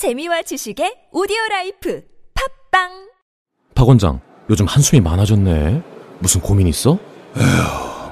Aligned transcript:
재미와 0.00 0.40
지식의 0.40 1.10
오디오 1.12 1.36
라이프 1.50 2.00
팟빵 2.32 2.88
박 3.74 3.86
원장, 3.86 4.18
요즘 4.48 4.64
한숨이 4.64 4.98
많아졌네. 5.02 5.82
무슨 6.20 6.40
고민 6.40 6.66
있어? 6.68 6.98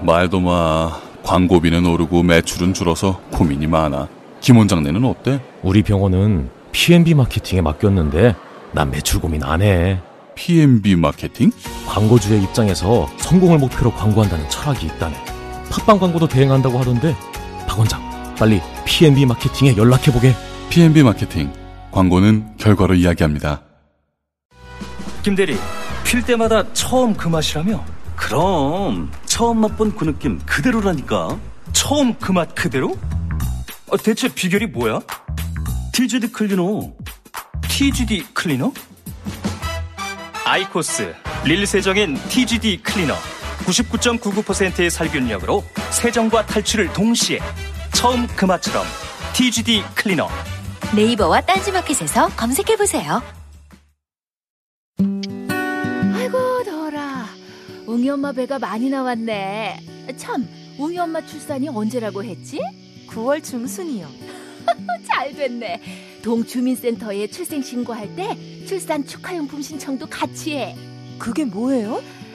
말도 0.03 0.39
마. 0.39 1.01
광고비는 1.23 1.87
오르고 1.87 2.25
매출은 2.25 2.75
줄어서 2.75 3.19
고민이 3.33 3.69
많아. 3.69 4.07
김 4.43 4.59
원장네는 4.59 5.03
어때? 5.07 5.41
우리 5.63 5.83
병원은 5.83 6.51
P&B 6.73 7.15
마케팅에 7.15 7.63
맡겼는데 7.63 8.37
난 8.73 8.91
매출 8.91 9.23
고민 9.23 9.43
안 9.43 9.63
해. 9.63 9.99
P&B 10.35 10.95
마케팅? 10.95 11.51
광고주의 11.87 12.43
입장에서 12.43 13.09
성공을 13.17 13.57
목표로 13.57 13.93
광고한다는 13.93 14.47
철학이 14.51 14.85
있다네. 14.85 15.17
팟빵 15.71 15.99
광고도 16.01 16.29
대행한다고 16.29 16.79
하던데 16.79 17.17
박 17.67 17.79
원장, 17.79 18.03
빨리 18.39 18.61
P&B 18.85 19.25
마케팅에 19.25 19.79
연락해보게. 19.79 20.35
P&B 20.69 21.03
마케팅. 21.03 21.51
광고는 21.91 22.57
결과로 22.59 22.95
이야기합니다. 22.95 23.63
김 25.23 25.35
대리, 25.35 25.57
필 26.05 26.23
때마다 26.23 26.73
처음 26.73 27.15
그 27.15 27.29
맛이라며? 27.29 27.85
그럼 28.17 29.11
처음 29.27 29.61
맛본 29.61 29.95
그 29.97 30.05
느낌 30.05 30.39
그대로라니까. 30.47 31.39
처음 31.73 32.15
그 32.15 32.33
맛 32.33 32.55
그대로? 32.55 32.97
아, 33.91 33.97
대체 33.97 34.29
비결이 34.29 34.67
뭐야? 34.69 35.01
TGD 35.93 36.33
클리너. 36.33 36.93
TGD 37.69 38.27
클리너? 38.35 38.73
아이코스 40.45 41.15
릴 41.45 41.67
세정인 41.67 42.17
TGD 42.29 42.83
클리너. 42.83 43.15
99.99%의 43.67 44.91
살균력으로 44.91 45.65
세정과 45.91 46.47
탈출을 46.47 46.93
동시에 46.93 47.39
처음 47.93 48.27
그 48.29 48.45
맛처럼 48.45 48.85
TGD 49.35 49.83
클리너. 49.95 50.29
네이버와 50.97 51.43
딴지마켓에서 51.43 52.29
검색해보세요. 52.37 53.23
아이고 56.15 56.65
더라 56.65 57.27
웅이 57.87 58.09
엄마 58.11 58.33
배가 58.33 58.59
많이 58.59 58.89
나왔네 58.89 59.81
참 60.17 60.49
웅이 60.79 60.99
엄마 60.99 61.21
출산이 61.25 61.69
언제라고 61.69 62.25
했지? 62.25 62.61
9월 63.09 63.43
중순이요. 63.45 64.09
잘 65.07 65.35
됐네 65.35 65.81
동주민센터에 66.23 67.27
출생 67.29 67.63
신고할 67.63 68.15
때 68.17 68.37
출산 68.67 69.05
축하용품 69.05 69.63
신청도 69.63 70.07
같이 70.09 70.57
해 70.57 70.77
그게 71.19 71.45
뭐예요? 71.45 72.03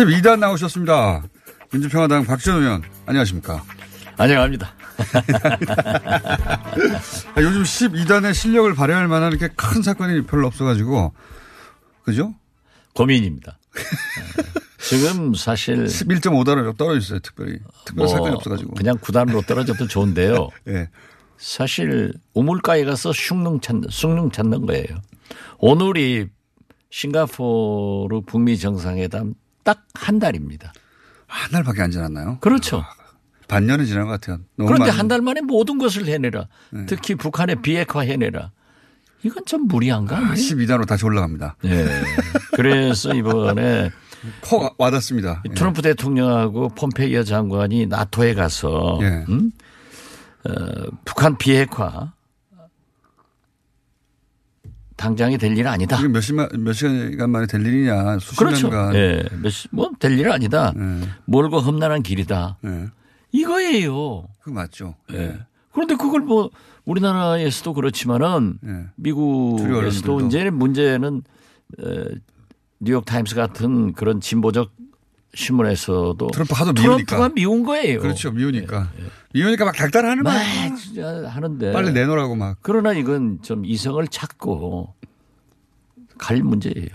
12단 0.00 0.38
나오셨습니다. 0.38 1.22
민주평화당 1.72 2.24
박지원 2.24 2.62
의원, 2.62 2.82
안녕하십니까. 3.04 3.62
안녕합니다. 4.16 4.72
아, 7.34 7.42
요즘 7.42 7.62
12단의 7.62 8.32
실력을 8.32 8.74
발휘할 8.74 9.08
만한 9.08 9.30
이렇게 9.32 9.48
큰 9.54 9.82
사건이 9.82 10.22
별로 10.22 10.46
없어가지고, 10.46 11.12
그죠? 12.02 12.34
고민입니다. 12.94 13.58
네. 13.74 13.82
지금 14.78 15.34
사실 15.34 15.84
11.5단으로 15.84 16.78
떨어졌어요, 16.78 17.18
특별히. 17.18 17.58
특별한 17.84 17.96
뭐 17.96 18.06
사건이 18.06 18.34
없어가지고. 18.36 18.74
그냥 18.74 18.96
구단으로 18.98 19.42
떨어져도 19.42 19.86
좋은데요. 19.86 20.48
예. 20.68 20.88
사실 21.36 22.14
우물가에 22.32 22.84
가서 22.84 23.12
숭늉 23.12 23.60
찾는, 23.60 23.90
숭늉 23.90 24.32
찾는 24.32 24.64
거예요. 24.64 24.86
오늘이 25.58 26.28
싱가포르 26.88 28.22
북미 28.22 28.58
정상회담 28.58 29.34
딱 29.74 29.82
한 29.94 30.18
달입니다. 30.18 30.72
한 31.26 31.50
달밖에 31.52 31.82
안 31.82 31.90
지났나요? 31.90 32.38
그렇죠. 32.40 32.84
반년이 33.48 33.86
지난 33.86 34.06
것 34.06 34.12
같아요. 34.12 34.38
그런데 34.56 34.78
많이- 34.80 34.90
한달 34.92 35.20
만에 35.20 35.40
모든 35.40 35.78
것을 35.78 36.06
해내라. 36.06 36.46
네. 36.70 36.86
특히 36.86 37.14
북한의 37.14 37.62
비핵화 37.62 38.00
해내라. 38.00 38.50
이건 39.22 39.44
좀 39.44 39.66
무리한가? 39.68 40.16
아, 40.16 40.34
12단으로 40.34 40.86
다시 40.86 41.04
올라갑니다. 41.04 41.56
네. 41.62 41.86
그래서 42.54 43.12
이번에 43.14 43.90
콕 44.42 44.74
와닿습니다. 44.78 45.42
예. 45.48 45.54
트럼프 45.54 45.82
대통령하고 45.82 46.70
폼페이오 46.70 47.24
장관이 47.24 47.86
나토에 47.86 48.34
가서 48.34 48.98
예. 49.02 49.24
음? 49.28 49.50
어, 50.44 50.50
북한 51.04 51.36
비핵화 51.36 52.12
당장이 55.00 55.38
될 55.38 55.56
일은 55.56 55.70
아니다. 55.70 55.98
이게 55.98 56.08
몇 56.08 56.20
시간, 56.20 56.46
몇 56.58 56.74
시간 56.74 57.30
만에 57.30 57.46
될 57.46 57.64
일이냐, 57.64 58.18
수십 58.18 58.36
그렇죠. 58.36 58.68
년간. 58.68 58.94
예. 58.96 59.24
뭐될 59.70 60.18
일은 60.18 60.30
아니다. 60.30 60.74
예. 60.76 61.08
멀고 61.24 61.58
험난한 61.58 62.02
길이다. 62.02 62.58
예. 62.66 62.88
이거예요. 63.32 64.28
그거 64.42 64.54
맞죠. 64.54 64.96
예. 65.14 65.38
그런데 65.72 65.94
그걸 65.96 66.20
뭐 66.20 66.50
우리나라에서도 66.84 67.72
그렇지만은 67.72 68.58
예. 68.66 68.86
미국에서도. 68.96 70.26
이제 70.26 70.50
문제는 70.50 71.22
어, 71.78 72.04
뉴욕 72.78 73.02
타임스 73.06 73.34
같은 73.34 73.94
그런 73.94 74.20
진보적 74.20 74.70
신문에서도 75.32 76.28
트럼프 76.30 76.54
하도 76.54 76.74
트럼프가. 76.74 77.30
미운 77.30 77.64
거예요. 77.64 78.00
그렇죠. 78.00 78.32
미우니까. 78.32 78.90
미우니까 79.32 79.64
막 79.64 79.74
닥달하는 79.74 80.22
막. 80.22 80.32
진짜 80.76 81.28
하는데 81.28 81.72
빨리 81.72 81.92
내놓으라고 81.92 82.34
막. 82.36 82.58
그러나 82.62 82.92
이건 82.92 83.40
좀 83.42 83.64
이성을 83.64 84.06
찾고 84.08 84.94
갈 86.18 86.42
문제예요. 86.42 86.88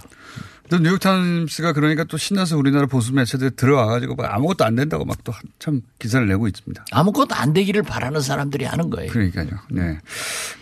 또 0.70 0.80
뉴욕타임스가 0.80 1.74
그러니까 1.74 2.04
또 2.06 2.18
신나서 2.18 2.58
우리나라 2.58 2.88
보수 2.88 3.14
매체들에 3.14 3.52
들어와가지고 3.52 4.16
막 4.16 4.34
아무것도 4.34 4.66
안 4.66 4.76
된다고 4.76 5.06
막또참 5.06 5.82
기사를 6.00 6.28
내고 6.28 6.48
있습니다. 6.48 6.86
아무것도 6.92 7.36
안 7.36 7.54
되기를 7.54 7.84
바라는 7.84 8.22
사람들이 8.22 8.66
하는 8.66 8.90
거예요. 8.90 9.12
그러니까요. 9.12 9.48
네. 9.70 10.00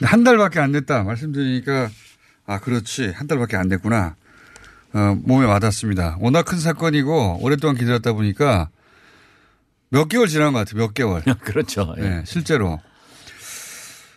한 0.01 0.23
달밖에 0.23 0.59
안 0.59 0.73
됐다 0.73 1.03
말씀드리니까 1.03 1.89
아 2.45 2.59
그렇지 2.59 3.11
한 3.11 3.27
달밖에 3.27 3.55
안 3.55 3.69
됐구나. 3.69 4.15
어, 4.93 5.17
몸에 5.23 5.45
와닿습니다. 5.45 6.17
워낙 6.19 6.43
큰 6.43 6.59
사건이고 6.59 7.39
오랫동안 7.41 7.75
기다렸다 7.77 8.13
보니까 8.13 8.69
몇 9.93 10.09
개월 10.09 10.27
지난 10.27 10.53
것 10.53 10.59
같아요. 10.59 10.81
몇 10.81 10.93
개월. 10.95 11.21
그렇죠. 11.45 11.93
예. 11.99 12.01
네, 12.01 12.23
실제로. 12.25 12.79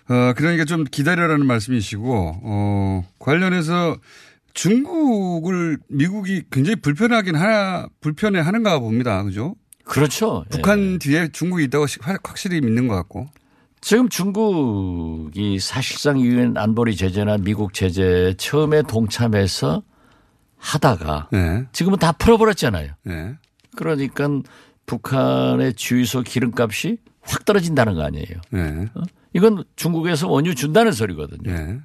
어, 0.09 0.33
그러니까 0.35 0.65
좀 0.65 0.85
기다려라는 0.85 1.45
말씀이시고, 1.47 2.41
어, 2.43 3.05
관련해서 3.19 3.99
중국을 4.55 5.77
미국이 5.89 6.45
굉장히 6.51 6.77
불편하긴 6.77 7.35
하나, 7.35 7.89
불편해 8.01 8.41
하는가 8.41 8.79
봅니다. 8.79 9.23
그죠? 9.23 9.55
그렇죠. 9.85 10.47
예. 10.47 10.57
북한 10.57 10.99
뒤에 10.99 11.29
중국이 11.29 11.65
있다고 11.65 11.85
확실히 12.25 12.63
믿는 12.63 12.89
것 12.89 12.95
같고. 12.95 13.29
지금 13.83 14.09
중국이 14.09 15.61
사실상 15.61 16.19
유엔 16.21 16.57
안보리 16.57 16.97
제재나 16.97 17.37
미국 17.37 17.75
제재 17.75 18.35
처음에 18.39 18.83
동참해서 18.83 19.83
하다가 20.57 21.29
네. 21.31 21.65
지금은 21.73 21.99
다 21.99 22.13
풀어버렸잖아요. 22.13 22.95
네. 23.05 23.35
그러니까 23.77 24.29
북한의 24.87 25.75
주유소 25.75 26.23
기름값이 26.23 26.99
확 27.21 27.45
떨어진다는 27.45 27.95
거 27.95 28.03
아니에요. 28.03 28.41
네. 28.51 28.89
어? 28.95 29.03
이건 29.33 29.65
중국에서 29.75 30.29
원유 30.29 30.55
준다는 30.55 30.93
소리거든요. 30.93 31.53
네. 31.53 31.79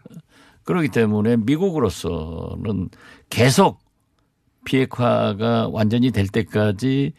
그렇기 0.63 0.89
때문에 0.89 1.37
미국으로서는 1.37 2.89
계속 3.29 3.79
비핵화가 4.65 5.69
완전히 5.69 6.11
될 6.11 6.27
때까지 6.27 7.13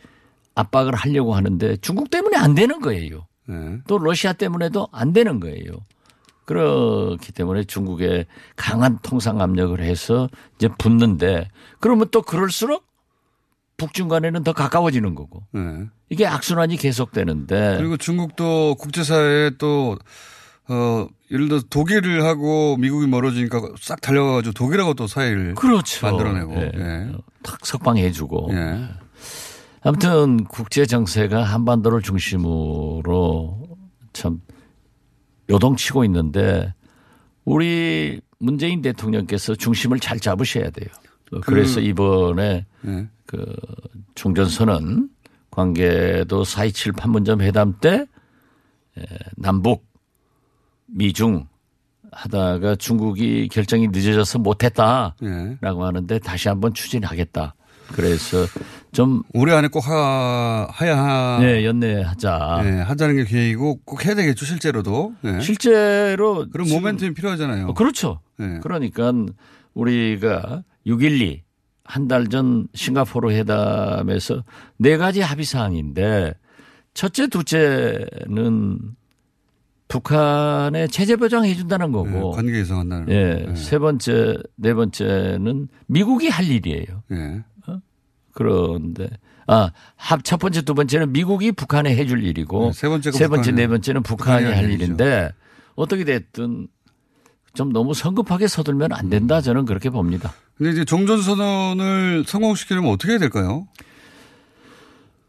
압박을 0.54 0.94
하려고 0.94 1.34
하는데 1.34 1.76
중국 1.78 2.10
때문에 2.10 2.36
안 2.36 2.54
되는 2.54 2.80
거예요. 2.80 3.26
네. 3.48 3.78
또 3.86 3.98
러시아 3.98 4.32
때문에도 4.32 4.88
안 4.92 5.12
되는 5.12 5.40
거예요. 5.40 5.84
그렇기 6.44 7.32
때문에 7.32 7.64
중국에 7.64 8.26
강한 8.56 8.98
통상 9.02 9.40
압력을 9.40 9.78
해서 9.80 10.28
이제 10.56 10.68
붙는데 10.78 11.48
그러면 11.80 12.08
또 12.10 12.22
그럴수록 12.22 12.84
북중 13.82 14.06
간에는 14.06 14.44
더 14.44 14.52
가까워지는 14.52 15.16
거고 15.16 15.42
네. 15.50 15.60
이게 16.08 16.24
악순환이 16.24 16.76
계속되는데 16.76 17.78
그리고 17.78 17.96
중국도 17.96 18.76
국제사회에 18.76 19.50
또, 19.58 19.98
어, 20.68 21.08
예를 21.32 21.48
들어서 21.48 21.66
독일을 21.68 22.24
하고 22.24 22.76
미국이 22.76 23.08
멀어지니까 23.08 23.60
싹 23.80 24.00
달려가가지고 24.00 24.52
독일하고 24.52 24.94
또 24.94 25.08
사이를 25.08 25.56
그렇죠. 25.56 26.06
만들어내고. 26.06 26.54
예. 26.54 26.72
예. 26.74 27.12
탁 27.42 27.66
석방해주고 27.66 28.50
예. 28.52 28.88
아무튼 29.80 30.44
국제 30.44 30.86
정세가 30.86 31.42
한반도를 31.42 32.02
중심으로 32.02 33.66
참 34.12 34.40
요동치고 35.50 36.04
있는데 36.04 36.72
우리 37.44 38.20
문재인 38.38 38.80
대통령께서 38.80 39.56
중심을 39.56 39.98
잘 39.98 40.20
잡으셔야 40.20 40.70
돼요. 40.70 40.88
그래서 41.40 41.80
이번에 41.80 42.66
예. 42.86 43.08
그 43.26 43.44
종전선언 44.14 45.08
관계도 45.50 46.42
4.27 46.42 46.96
판문점 46.96 47.40
회담 47.40 47.74
때 47.80 48.06
에, 48.98 49.02
남북 49.36 49.86
미중 50.86 51.46
하다가 52.10 52.76
중국이 52.76 53.48
결정이 53.48 53.88
늦어져서 53.88 54.38
못했다라고 54.40 55.16
예. 55.24 55.56
하는데 55.62 56.18
다시 56.18 56.48
한번 56.48 56.74
추진하겠다. 56.74 57.54
그래서 57.88 58.46
좀 58.92 59.22
올해 59.34 59.54
안에 59.54 59.68
꼭 59.68 59.86
하, 59.88 60.66
하야, 60.70 61.38
네, 61.40 61.64
연내하자. 61.64 62.62
예, 62.64 62.68
하자는 62.82 63.16
게 63.16 63.24
계획이고 63.24 63.80
꼭 63.84 64.04
해야 64.04 64.14
되겠죠, 64.14 64.44
실제로도. 64.44 65.14
예. 65.24 65.40
실제로 65.40 66.46
그런 66.50 66.66
모멘텀이 66.68 67.14
필요하잖아요. 67.16 67.68
어, 67.68 67.74
그렇죠. 67.74 68.20
예. 68.40 68.60
그러니까 68.62 69.12
우리가 69.74 70.62
6.12 70.86 71.40
한 71.84 72.08
달 72.08 72.28
전 72.28 72.68
싱가포르 72.74 73.30
회담에서 73.32 74.44
네 74.78 74.96
가지 74.96 75.20
합의 75.20 75.44
사항인데 75.44 76.34
첫째, 76.94 77.26
둘째는 77.26 78.78
북한에 79.88 80.86
체제 80.86 81.16
보장해 81.16 81.54
준다는 81.54 81.88
예, 81.88 81.92
거고 81.92 82.30
관계 82.30 82.52
개선한다는. 82.52 83.08
예, 83.10 83.46
거. 83.46 83.54
세 83.54 83.78
번째, 83.78 84.38
네 84.56 84.72
번째는 84.74 85.68
미국이 85.86 86.28
할 86.28 86.46
일이에요. 86.48 87.02
예. 87.12 87.42
그런데 88.34 89.10
아, 89.46 89.70
합첫 89.96 90.40
번째, 90.40 90.62
두 90.62 90.74
번째는 90.74 91.12
미국이 91.12 91.52
북한에 91.52 91.94
해줄 91.94 92.24
일이고 92.24 92.66
네, 92.66 92.72
세 92.72 92.88
번째가 92.88 93.16
세 93.18 93.28
번째, 93.28 93.50
북한이- 93.50 93.54
네 93.56 93.66
번째는 93.66 94.02
북한이 94.02 94.38
북한이 94.40 94.44
할할 94.46 94.64
일이죠. 94.70 94.84
일인데 94.84 95.30
어떻게 95.74 96.04
됐든 96.04 96.68
좀 97.54 97.72
너무 97.72 97.92
성급하게 97.92 98.46
서둘면 98.48 98.92
안 98.94 99.10
된다 99.10 99.42
저는 99.42 99.66
그렇게 99.66 99.90
봅니다. 99.90 100.32
근데 100.56 100.70
이제 100.72 100.84
종전 100.84 101.22
선언을 101.22 102.24
성공시키려면 102.26 102.92
어떻게 102.92 103.12
해야 103.12 103.18
될까요? 103.18 103.66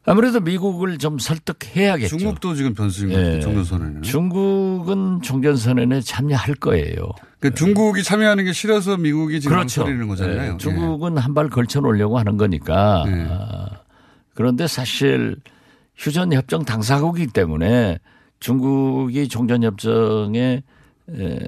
아무래도 0.06 0.42
미국을 0.42 0.98
좀 0.98 1.18
설득해야겠죠. 1.18 2.18
중국도 2.18 2.56
지금 2.56 2.74
변수인 2.74 3.10
것 3.10 3.18
예. 3.18 3.24
같아요, 3.24 3.40
종전선언에는. 3.42 4.02
중국은 4.02 5.22
종전선언에 5.22 6.02
참여할 6.02 6.56
거예요. 6.56 6.96
그러니까 7.40 7.58
중국이 7.58 8.04
참여하는 8.04 8.44
게 8.44 8.52
싫어서 8.52 8.98
미국이 8.98 9.40
지금 9.40 9.56
그렇죠. 9.56 9.82
소리는 9.84 10.06
거잖아요. 10.10 10.54
예, 10.54 10.58
중국은 10.58 11.18
한 11.18 11.34
발 11.34 11.50
걸쳐 11.50 11.80
놓으려고 11.80 12.20
하는 12.20 12.36
거니까. 12.36 13.06
예. 13.08 13.28
아, 13.30 13.66
그런데 14.36 14.68
사실 14.68 15.38
휴전 15.96 16.34
협정 16.34 16.66
당사국이기 16.66 17.32
때문에 17.32 18.00
중국이 18.42 19.30
종전 19.30 19.64
협정에 19.64 20.64
에, 21.10 21.40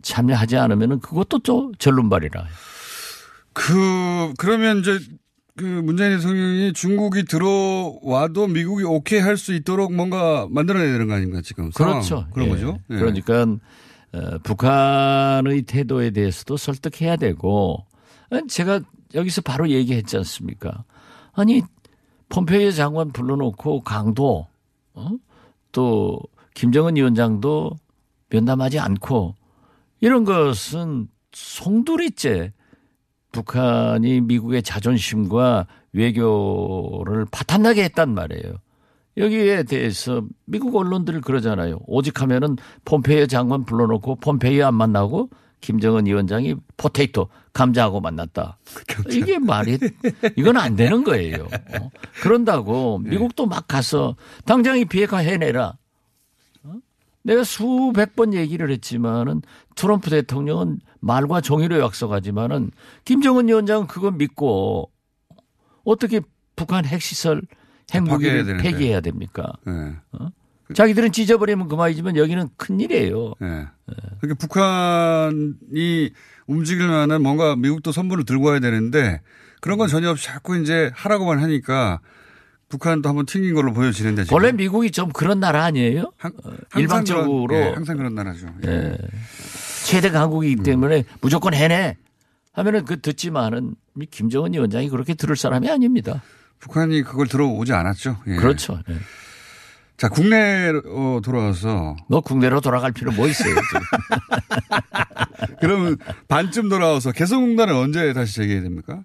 참여하지 0.00 0.56
않으면 0.56 1.00
그것도 1.00 1.40
또 1.40 1.72
절름발이라. 1.78 2.46
그 3.52 4.32
그러면 4.38 4.78
이제 4.80 4.98
그 5.56 5.64
문재인 5.64 6.16
대통령이 6.16 6.72
중국이 6.72 7.24
들어와도 7.24 8.48
미국이 8.48 8.84
오케이 8.84 9.20
할 9.20 9.36
수 9.36 9.52
있도록 9.54 9.94
뭔가 9.94 10.46
만들어내야 10.50 10.92
되는 10.92 11.06
거 11.08 11.14
아닌가 11.14 11.40
지금. 11.42 11.70
그렇죠. 11.70 12.26
그런 12.32 12.48
예. 12.48 12.50
거죠. 12.52 12.78
예. 12.90 12.96
그러니까 12.96 13.46
어, 14.14 14.38
북한의 14.42 15.62
태도에 15.62 16.10
대해서도 16.10 16.56
설득해야 16.56 17.16
되고 17.16 17.84
아니, 18.30 18.46
제가 18.46 18.80
여기서 19.14 19.42
바로 19.42 19.68
얘기했지 19.68 20.16
않습니까? 20.18 20.84
아니 21.32 21.62
폼페이오 22.30 22.70
장관 22.72 23.12
불러놓고 23.12 23.82
강도 23.82 24.46
어? 24.94 25.10
또 25.72 26.20
김정은 26.54 26.96
위원장도 26.96 27.78
면담하지 28.30 28.78
않고 28.78 29.34
이런 30.00 30.24
것은 30.24 31.08
송두리째 31.32 32.52
북한이 33.32 34.20
미국의 34.20 34.62
자존심과 34.62 35.66
외교를 35.92 37.26
파탄나게 37.30 37.84
했단 37.84 38.14
말이에요. 38.14 38.54
여기에 39.16 39.64
대해서 39.64 40.22
미국 40.46 40.74
언론들 40.74 41.20
그러잖아요. 41.20 41.80
오직 41.86 42.22
하면은 42.22 42.56
폼페이오 42.84 43.26
장관 43.26 43.64
불러놓고 43.64 44.16
폼페이오 44.16 44.66
안 44.66 44.74
만나고 44.74 45.28
김정은 45.60 46.06
위원장이 46.06 46.56
포테이토 46.76 47.28
감자하고 47.52 48.00
만났다. 48.00 48.58
이게 49.10 49.38
말이 49.38 49.78
이건 50.36 50.56
안 50.56 50.76
되는 50.76 51.04
거예요. 51.04 51.46
어? 51.78 51.90
그런다고 52.20 52.98
미국도 52.98 53.46
막 53.46 53.68
가서 53.68 54.16
당장 54.44 54.78
이 54.78 54.84
비핵화 54.84 55.18
해내라. 55.18 55.76
어? 56.64 56.74
내가 57.22 57.44
수백 57.44 58.16
번 58.16 58.34
얘기를 58.34 58.70
했지만은 58.70 59.42
트럼프 59.74 60.10
대통령은 60.10 60.78
말과 61.00 61.40
종이로 61.40 61.80
약속하지만은 61.80 62.70
김정은 63.04 63.48
위원장은 63.48 63.86
그거 63.86 64.10
믿고 64.10 64.90
어떻게 65.84 66.20
북한 66.56 66.84
핵시설 66.84 67.42
핵무기를. 67.94 68.56
폐기해야 68.58 69.00
됩니까? 69.00 69.52
예. 69.68 69.94
자기들은 70.74 71.12
찢어버리면 71.12 71.68
그만이지만 71.68 72.16
여기는 72.16 72.48
큰일이에요. 72.56 73.34
예. 73.42 73.66
그러니까 74.20 74.34
북한이 74.38 76.10
움직일 76.46 76.88
만한 76.88 77.22
뭔가 77.22 77.56
미국도 77.56 77.92
선물을 77.92 78.24
들고 78.24 78.46
와야 78.48 78.60
되는데 78.60 79.20
그런 79.60 79.78
건 79.78 79.88
전혀 79.88 80.10
없이 80.10 80.24
자꾸 80.26 80.56
이제 80.56 80.90
하라고만 80.94 81.40
하니까 81.40 82.00
북한도 82.68 83.08
한번 83.08 83.26
튕긴 83.26 83.54
걸로 83.54 83.72
보여지는데 83.74 84.24
지금. 84.24 84.34
원래 84.34 84.50
미국이 84.52 84.90
좀 84.90 85.10
그런 85.12 85.40
나라 85.40 85.64
아니에요? 85.64 86.12
항- 86.16 86.32
어, 86.44 86.52
일방적으로 86.78 87.46
그런, 87.48 87.60
예, 87.68 87.70
항상 87.74 87.98
그런 87.98 88.14
나라죠. 88.14 88.46
예. 88.66 88.70
예. 88.70 88.98
최대 89.92 90.08
강국이기 90.08 90.62
때문에 90.62 91.04
무조건 91.20 91.52
해내 91.52 91.98
하면은 92.54 92.86
그 92.86 93.02
듣지만은 93.02 93.74
이 94.00 94.06
김정은 94.06 94.54
위원장이 94.54 94.88
그렇게 94.88 95.12
들을 95.12 95.36
사람이 95.36 95.68
아닙니다. 95.68 96.22
북한이 96.60 97.02
그걸 97.02 97.26
들어오지 97.28 97.74
않았죠. 97.74 98.16
예. 98.28 98.36
그렇죠. 98.36 98.80
예. 98.88 98.94
자, 99.98 100.08
국내로 100.08 101.20
돌아와서 101.20 101.94
너 102.08 102.22
국내로 102.22 102.62
돌아갈 102.62 102.92
필요 102.92 103.12
뭐 103.12 103.28
있어요? 103.28 103.54
그러면 105.60 105.98
반쯤 106.26 106.70
돌아와서 106.70 107.12
개성공단은 107.12 107.76
언제 107.76 108.14
다시 108.14 108.36
재개해야 108.36 108.62
됩니까? 108.62 109.02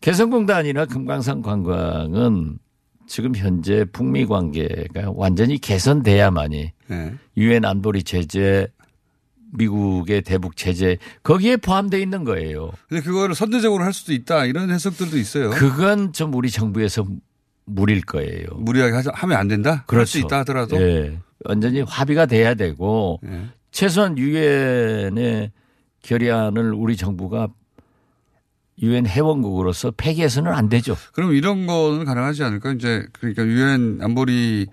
개성공단이나 0.00 0.86
금강산 0.86 1.40
관광은 1.40 2.58
지금 3.06 3.36
현재 3.36 3.84
북미 3.84 4.26
관계가 4.26 5.12
완전히 5.14 5.58
개선돼야만이 5.58 6.72
예. 6.90 7.14
유엔 7.36 7.64
안보리 7.64 8.02
제재, 8.02 8.66
미국의 9.52 10.22
대북 10.22 10.56
제재 10.56 10.98
거기에 11.22 11.56
포함되어 11.56 12.00
있는 12.00 12.24
거예요. 12.24 12.72
근데 12.88 13.02
그거를 13.02 13.34
선제적으로 13.34 13.84
할 13.84 13.92
수도 13.92 14.12
있다 14.12 14.46
이런 14.46 14.70
해석들도 14.70 15.18
있어요. 15.18 15.50
그건 15.50 16.12
좀 16.12 16.34
우리 16.34 16.50
정부에서 16.50 17.06
무릴 17.64 18.02
거예요. 18.02 18.46
무리하게 18.56 18.94
하자, 18.94 19.10
하면 19.14 19.38
안 19.38 19.48
된다? 19.48 19.84
그럴 19.86 20.06
수 20.06 20.14
그렇죠. 20.14 20.26
있다 20.26 20.38
하더라도. 20.40 20.80
예. 20.80 21.18
완전히 21.44 21.80
합의가 21.80 22.26
돼야 22.26 22.54
되고 22.54 23.20
예. 23.24 23.48
최소한 23.70 24.18
유엔의 24.18 25.52
결의안을 26.02 26.72
우리 26.74 26.96
정부가 26.96 27.48
유엔 28.82 29.06
회원국으로서 29.06 29.92
폐기해서는 29.96 30.52
안 30.52 30.68
되죠. 30.68 30.96
그럼 31.12 31.34
이런 31.34 31.66
거는 31.66 32.04
가능하지 32.04 32.42
않을까? 32.44 32.72
이제 32.72 33.06
그러니까 33.12 33.44
유엔 33.44 33.98
안보리 34.00 34.66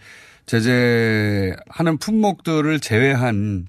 제재하는 0.46 1.98
품목들을 2.00 2.79
제외한 2.79 3.67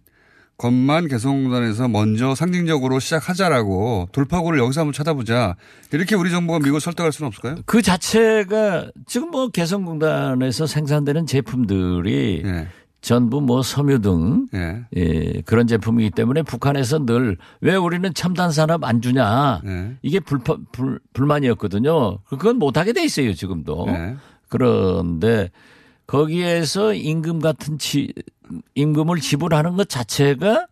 것만 0.59 1.07
개성공단에서 1.07 1.87
먼저 1.89 2.35
상징적으로 2.35 2.99
시작하자라고 2.99 4.09
돌파구를 4.11 4.59
여기서 4.59 4.81
한번 4.81 4.93
찾아보자. 4.93 5.55
이렇게 5.93 6.17
우리 6.17 6.31
정부가 6.31 6.59
미국을 6.59 6.81
설득할 6.81 7.13
수는 7.13 7.29
없을까요? 7.29 7.57
그 7.65 7.81
자체가 7.81 8.91
지금 9.07 9.31
뭐 9.31 9.49
개성공단에서 9.49 10.67
생산되는 10.67 11.27
제품들이 11.27 12.43
예. 12.45 12.67
전부 13.01 13.41
뭐 13.41 13.63
섬유 13.63 14.01
등 14.01 14.49
예. 14.55 14.83
예, 14.97 15.41
그런 15.43 15.69
제품이기 15.69 16.11
때문에 16.11 16.43
북한에서 16.43 17.07
늘 17.07 17.37
왜 17.61 17.77
우리는 17.77 18.13
첨단 18.13 18.51
산업 18.51 18.83
안 18.83 19.01
주냐 19.01 19.63
예. 19.65 19.93
이게 20.03 20.19
불, 20.19 20.41
불, 20.73 20.99
불만이었거든요. 21.13 22.19
그건 22.29 22.57
못하게 22.59 22.93
돼 22.93 23.05
있어요 23.05 23.33
지금도. 23.33 23.87
예. 23.91 24.17
그런데 24.49 25.51
거기에서 26.09 26.95
임금 26.95 27.39
같은 27.41 27.79
지, 27.79 28.13
임금을 28.75 29.21
지불하는 29.21 29.77
것 29.77 29.89
자체가 29.89 30.67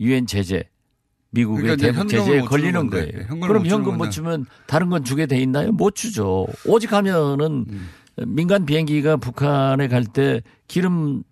유엔 0.00 0.26
제재, 0.26 0.64
미국의 1.30 1.62
그러니까 1.62 1.86
대북 1.86 2.08
제재에 2.08 2.40
못 2.40 2.46
걸리는 2.48 2.90
거예요. 2.90 3.26
그럼 3.40 3.66
현금 3.66 3.98
못. 3.98 4.10
주면 4.10 4.46
다른 4.66 4.88
건 4.90 5.04
주게 5.04 5.26
돼 5.26 5.40
있나요? 5.40 5.72
못 5.72 5.94
주죠. 5.94 6.46
오직 6.64 6.92
하면은 6.92 7.66
음. 7.68 7.88
민간 8.26 8.64
비행기가 8.66 9.16
북한에 9.16 9.88
갈 9.88 10.04
때 10.04 10.42
기름 10.66 11.22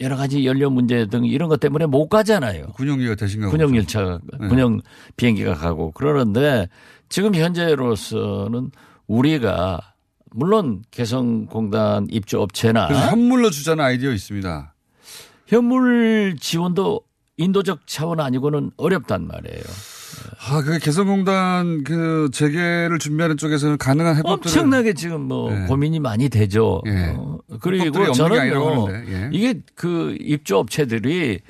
여러 0.00 0.16
가지 0.16 0.46
연료 0.46 0.70
문제 0.70 1.06
등 1.06 1.26
이런 1.26 1.48
것 1.50 1.60
때문에 1.60 1.84
못 1.86 2.08
가잖아요. 2.08 2.68
군용기가 2.68 3.16
대신 3.16 3.42
가 3.42 3.48
군용 3.50 3.76
열차, 3.76 4.18
네. 4.40 4.48
군용 4.48 4.80
비행기가 5.16 5.54
가고 5.54 5.90
그러는데 5.90 6.68
지금 7.10 7.34
현재로서는 7.34 8.70
우리가 9.06 9.78
물론 10.32 10.82
개성공단 10.90 12.06
입주 12.10 12.40
업체나 12.40 12.86
현물로 13.10 13.50
주자는 13.50 13.84
아이디어 13.84 14.12
있습니다. 14.12 14.69
현물 15.50 16.36
지원도 16.38 17.00
인도적 17.36 17.88
차원 17.88 18.20
아니고는 18.20 18.70
어렵단 18.76 19.26
말이에요. 19.26 19.64
아, 20.48 20.62
그 20.62 20.78
개성공단 20.78 21.82
그 21.82 22.30
재개를 22.32 23.00
준비하는 23.00 23.36
쪽에서는 23.36 23.76
가능한 23.76 24.16
해법들을 24.16 24.32
엄청나게 24.34 24.92
지금 24.94 25.22
뭐 25.22 25.50
네. 25.50 25.66
고민이 25.66 25.98
많이 25.98 26.28
되죠. 26.28 26.82
예. 26.86 27.14
어, 27.16 27.38
그리고 27.60 28.12
저는요 28.12 28.86
하는데, 28.86 29.12
예. 29.12 29.30
이게 29.32 29.60
그 29.74 30.16
입주 30.20 30.56
업체들이 30.56 31.40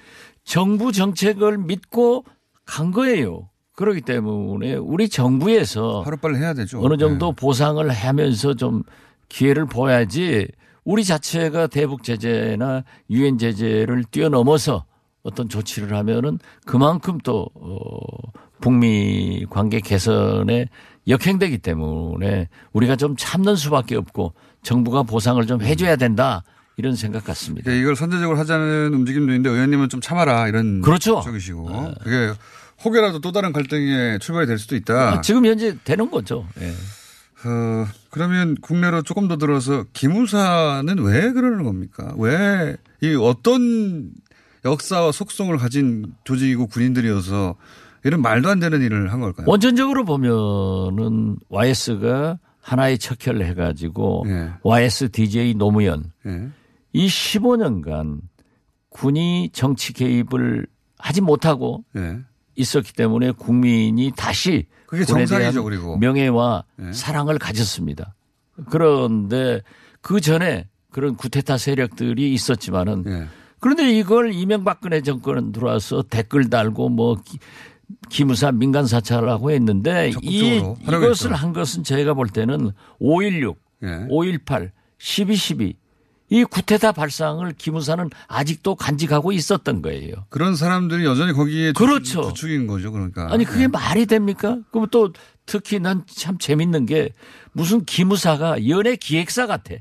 정부 0.44 0.92
정책을 0.92 1.58
믿고 1.58 2.24
간 2.64 2.92
거예요. 2.92 3.50
그렇기 3.76 4.00
때문에 4.00 4.76
우리 4.76 5.10
정부에서 5.10 6.02
하루빨리 6.02 6.38
해야 6.38 6.54
되죠. 6.54 6.80
어느 6.82 6.96
정도 6.96 7.28
예. 7.28 7.32
보상을 7.36 7.86
하면서 7.90 8.54
좀 8.54 8.82
기회를 9.28 9.66
보야지 9.66 10.48
우리 10.84 11.04
자체가 11.04 11.66
대북 11.66 12.02
제재나 12.02 12.84
유엔 13.10 13.38
제재를 13.38 14.04
뛰어넘어서 14.10 14.84
어떤 15.22 15.48
조치를 15.48 15.94
하면은 15.96 16.38
그만큼 16.64 17.18
또 17.22 17.48
어, 17.54 17.98
북미 18.60 19.44
관계 19.50 19.80
개선에 19.80 20.68
역행되기 21.08 21.58
때문에 21.58 22.48
우리가 22.72 22.96
좀 22.96 23.16
참는 23.16 23.56
수밖에 23.56 23.96
없고 23.96 24.34
정부가 24.62 25.02
보상을 25.02 25.44
좀 25.46 25.62
해줘야 25.62 25.96
된다 25.96 26.42
이런 26.76 26.96
생각 26.96 27.24
같습니다. 27.24 27.64
그러니까 27.64 27.82
이걸 27.82 27.96
선제적으로 27.96 28.38
하자는 28.38 28.94
움직임도 28.94 29.32
있는데 29.32 29.50
의원님은 29.50 29.88
좀 29.88 30.00
참아라 30.00 30.48
이런 30.48 30.80
그렇죠. 30.80 31.20
쪽이시고 31.20 31.94
그게 32.02 32.32
혹여라도 32.82 33.20
또 33.20 33.32
다른 33.32 33.52
갈등의 33.52 34.18
출발이 34.20 34.46
될 34.46 34.58
수도 34.58 34.76
있다. 34.76 35.12
아, 35.12 35.20
지금 35.20 35.44
현재 35.44 35.76
되는 35.84 36.10
거죠. 36.10 36.46
예. 36.60 36.72
어, 37.44 37.86
그러면 38.10 38.54
국내로 38.60 39.02
조금 39.02 39.28
더 39.28 39.36
들어서 39.38 39.84
기무사는 39.92 40.98
왜 40.98 41.32
그러는 41.32 41.64
겁니까? 41.64 42.14
왜 42.18 42.76
이 43.02 43.14
어떤 43.18 44.10
역사와 44.64 45.10
속성을 45.12 45.56
가진 45.56 46.04
조직이고 46.24 46.66
군인들이어서 46.66 47.56
이런 48.04 48.20
말도 48.20 48.48
안 48.50 48.60
되는 48.60 48.82
일을 48.82 49.10
한 49.10 49.20
걸까요? 49.20 49.46
원천적으로 49.48 50.04
보면은 50.04 51.36
YS가 51.48 52.38
하나의 52.60 52.98
척결을 52.98 53.46
해가지고 53.46 54.24
예. 54.26 54.50
YS 54.62 55.10
DJ 55.12 55.54
노무현 55.54 56.12
예. 56.26 56.48
이 56.92 57.06
15년간 57.06 58.20
군이 58.90 59.48
정치 59.54 59.94
개입을 59.94 60.66
하지 60.98 61.22
못하고 61.22 61.84
예. 61.96 62.18
있었기 62.60 62.92
때문에 62.92 63.32
국민이 63.32 64.12
다시 64.16 64.66
그게 64.86 65.04
정상이죠, 65.04 65.62
그리고. 65.64 65.96
명예와 65.98 66.64
예. 66.82 66.92
사랑을 66.92 67.38
가졌습니다. 67.38 68.14
그런데 68.70 69.62
그 70.00 70.20
전에 70.20 70.68
그런 70.90 71.16
구테타 71.16 71.58
세력들이 71.58 72.32
있었지만은 72.34 73.04
예. 73.06 73.26
그런데 73.60 73.90
이걸 73.90 74.32
이명박근혜 74.32 75.02
정권은 75.02 75.52
들어와서 75.52 76.02
댓글 76.02 76.48
달고 76.50 76.88
뭐 76.88 77.16
기- 77.24 77.38
기무사 78.08 78.50
민간 78.52 78.86
사찰하고 78.86 79.50
했는데 79.50 80.12
이 80.22 80.58
하려고 80.84 81.06
이것을. 81.06 81.34
한 81.34 81.52
것은 81.52 81.84
제가 81.84 82.14
볼 82.14 82.28
때는 82.28 82.72
5.16, 83.00 83.54
예. 83.82 83.86
5.18, 84.08 84.70
12.12 84.98 85.74
이 86.30 86.44
구테타 86.44 86.92
발상을 86.92 87.52
기무사는 87.58 88.08
아직도 88.28 88.76
간직하고 88.76 89.32
있었던 89.32 89.82
거예요. 89.82 90.14
그런 90.28 90.54
사람들이 90.56 91.04
여전히 91.04 91.32
거기에 91.32 91.72
그렇죠. 91.72 92.28
주축인 92.28 92.66
거죠, 92.68 92.92
그러니까. 92.92 93.28
아니 93.32 93.44
그게 93.44 93.64
예. 93.64 93.66
말이 93.66 94.06
됩니까? 94.06 94.58
그럼 94.70 94.86
또 94.90 95.12
특히 95.44 95.80
난 95.80 96.04
참 96.06 96.38
재밌는 96.38 96.86
게 96.86 97.10
무슨 97.52 97.84
기무사가 97.84 98.68
연예 98.68 98.94
기획사 98.96 99.46
같아. 99.46 99.74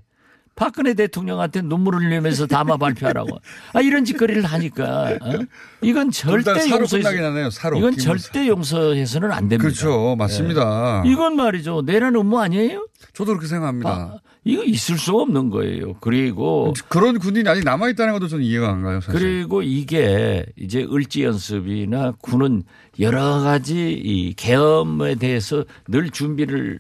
박근혜 0.56 0.94
대통령한테 0.94 1.62
눈물을 1.62 2.01
흘리면서 2.01 2.46
담아 2.48 2.77
발표하라고. 2.77 3.38
아 3.74 3.79
이런 3.82 4.03
짓거리를 4.03 4.44
하니까 4.44 5.18
어? 5.22 5.39
이건 5.81 6.12
절대 6.12 6.51
용서해서 6.69 6.98
끝나긴 6.98 7.24
하네요, 7.24 7.50
사로. 7.50 7.77
이건. 7.77 7.98
절대 7.98 8.48
용서해서는 8.48 9.31
안 9.31 9.48
됩니다. 9.48 9.63
그렇죠. 9.63 10.15
맞습니다. 10.17 11.03
예. 11.05 11.09
이건 11.09 11.36
말이죠. 11.36 11.83
내란 11.86 12.15
음모 12.15 12.39
아니에요? 12.39 12.88
저도 13.13 13.31
그렇게 13.31 13.48
생각합니다. 13.48 13.89
아, 13.89 14.17
이거 14.43 14.63
있을 14.63 14.98
수가 14.98 15.24
없는 15.24 15.50
거예요. 15.50 15.93
그리고 16.01 16.74
그런 16.88 17.19
군인이 17.19 17.48
아직 17.48 17.63
남아 17.63 17.89
있다는 17.89 18.13
것도 18.13 18.27
저는 18.27 18.43
이해가 18.43 18.69
안 18.69 18.83
가요, 18.83 19.01
사실. 19.01 19.19
그리고 19.19 19.62
이게 19.62 20.45
이제 20.57 20.86
을지 20.91 21.24
연습이나 21.24 22.13
군은 22.21 22.63
여러 23.00 23.39
가지 23.39 23.91
이 23.91 24.33
계엄에 24.33 25.15
대해서 25.15 25.63
늘 25.88 26.09
준비를 26.09 26.79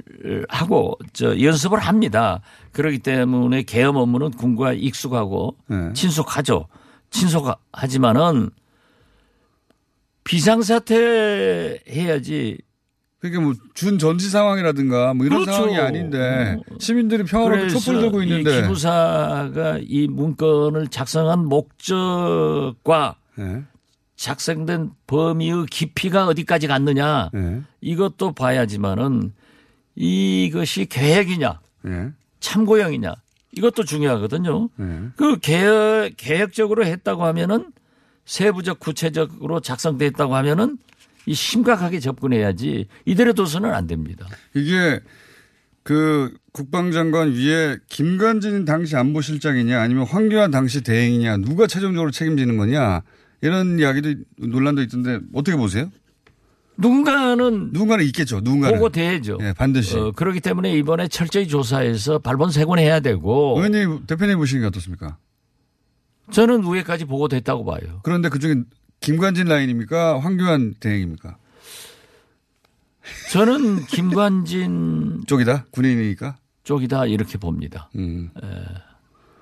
하고 0.49 0.97
저 1.13 1.39
연습을 1.39 1.79
합니다. 1.79 2.41
그렇기 2.73 2.99
때문에 2.99 3.63
계엄 3.63 3.95
업무는 3.95 4.31
군과 4.31 4.73
익숙하고 4.73 5.55
네. 5.67 5.93
친숙하죠. 5.93 6.67
친숙하지만은 7.11 8.49
비상사태 10.29 11.79
해야지 11.89 12.57
그러니까 13.19 13.41
뭐 13.41 13.53
준 13.73 13.97
전지 13.97 14.29
상황이라든가 14.29 15.13
뭐 15.13 15.25
이런 15.25 15.39
그렇죠. 15.41 15.53
상황이 15.53 15.77
아닌데 15.77 16.57
시민들이 16.79 17.23
평화롭게 17.23 17.69
촛불 17.69 18.01
들고 18.01 18.21
이 18.23 18.27
있는데 18.27 18.61
기무사가 18.61 19.79
이 19.81 20.07
문건을 20.07 20.89
작성한 20.89 21.45
목적과 21.45 23.15
네. 23.35 23.63
작성된 24.17 24.91
범위의 25.07 25.65
깊이가 25.71 26.27
어디까지 26.27 26.67
갔느냐 26.67 27.29
네. 27.33 27.61
이것도 27.79 28.33
봐야지만은 28.33 29.31
이것이 29.95 30.85
계획이냐 30.87 31.61
네. 31.83 32.09
참고형이냐 32.41 33.13
이것도 33.53 33.85
중요하거든요. 33.85 34.69
네. 34.75 34.99
그 35.15 35.39
계획, 35.39 36.15
계획적으로 36.17 36.85
했다고 36.85 37.23
하면은 37.23 37.71
세부적 38.29 38.79
구체적으로 38.79 39.59
작성됐다고 39.59 40.35
하면은 40.35 40.77
이 41.25 41.33
심각하게 41.33 41.99
접근해야지 41.99 42.85
이대로 43.05 43.33
둬서는 43.33 43.73
안 43.73 43.87
됩니다. 43.87 44.27
이게 44.53 44.99
그 45.81 46.31
국방장관 46.51 47.33
위에 47.33 47.77
김관진 47.87 48.65
당시 48.65 48.95
안보실장이냐 48.95 49.81
아니면 49.81 50.05
황교안 50.05 50.51
당시 50.51 50.83
대행이냐 50.83 51.37
누가 51.37 51.65
최종적으로 51.65 52.11
책임지는 52.11 52.57
거냐 52.57 53.01
이런 53.41 53.79
이야기도 53.79 54.13
논란도 54.37 54.83
있던데 54.83 55.19
어떻게 55.33 55.57
보세요? 55.57 55.89
누군가는 56.77 57.71
누군가는 57.73 58.05
있겠죠. 58.05 58.41
누군가는 58.41 58.75
보고 58.77 58.89
돼야죠. 58.89 59.39
예, 59.41 59.53
반드시. 59.53 59.97
어, 59.97 60.11
그렇기 60.11 60.39
때문에 60.39 60.71
이번에 60.77 61.07
철저히 61.07 61.47
조사해서 61.47 62.19
발본색원해야 62.19 62.99
되고 62.99 63.55
의원님 63.57 64.05
대표님 64.05 64.37
보시는 64.37 64.61
게 64.61 64.67
어떻습니까? 64.67 65.17
저는 66.31 66.63
위에까지 66.71 67.05
보고됐다고 67.05 67.65
봐요. 67.65 67.99
그런데 68.03 68.29
그 68.29 68.39
중에 68.39 68.55
김관진 69.01 69.47
라인입니까? 69.47 70.19
황교안 70.19 70.75
대행입니까? 70.79 71.37
저는 73.31 73.85
김관진 73.87 75.23
쪽이다 75.27 75.65
군인이니까. 75.71 76.37
쪽이다 76.63 77.05
이렇게 77.07 77.37
봅니다. 77.37 77.89
음. 77.95 78.29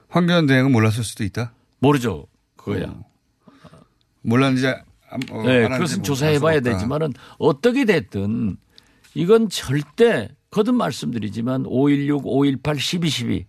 황교안 0.09 0.45
대행은 0.45 0.71
몰랐을 0.71 1.03
수도 1.03 1.23
있다. 1.23 1.53
모르죠. 1.79 2.27
그거야. 2.55 2.95
몰랐는지 4.21 4.67
안- 4.67 5.21
어, 5.31 5.43
네, 5.43 5.67
그것은 5.67 5.97
뭐 5.97 6.03
조사해 6.03 6.31
알 6.33 6.35
수가 6.37 6.47
봐야 6.47 6.57
없다. 6.57 6.71
되지만은 6.71 7.13
어떻게 7.37 7.85
됐든 7.85 8.57
이건 9.13 9.49
절대 9.49 10.29
거듭 10.51 10.75
말씀드리지만 10.75 11.65
516, 11.65 12.25
518, 12.25 12.75
1212 12.77 13.45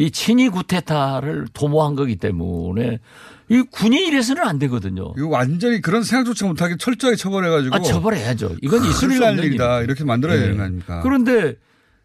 이 0.00 0.10
친위 0.10 0.48
구테타를 0.48 1.48
도모한 1.52 1.94
거기 1.94 2.16
때문에 2.16 3.00
이 3.50 3.62
군이 3.70 4.06
이래서는 4.06 4.42
안 4.42 4.58
되거든요. 4.58 5.12
이거 5.18 5.28
완전히 5.28 5.82
그런 5.82 6.02
생각조차 6.02 6.46
못하게 6.46 6.78
철저하게 6.78 7.16
처벌해가지고 7.16 7.74
아, 7.74 7.80
처벌해야죠. 7.80 8.56
이건 8.62 8.82
있을 8.86 9.12
수날 9.12 9.30
없는 9.30 9.44
일이다. 9.44 9.82
이렇게 9.82 10.04
만들어야 10.04 10.36
네. 10.36 10.42
되는 10.42 10.56
거 10.56 10.62
아닙니까? 10.62 11.00
그런데 11.02 11.56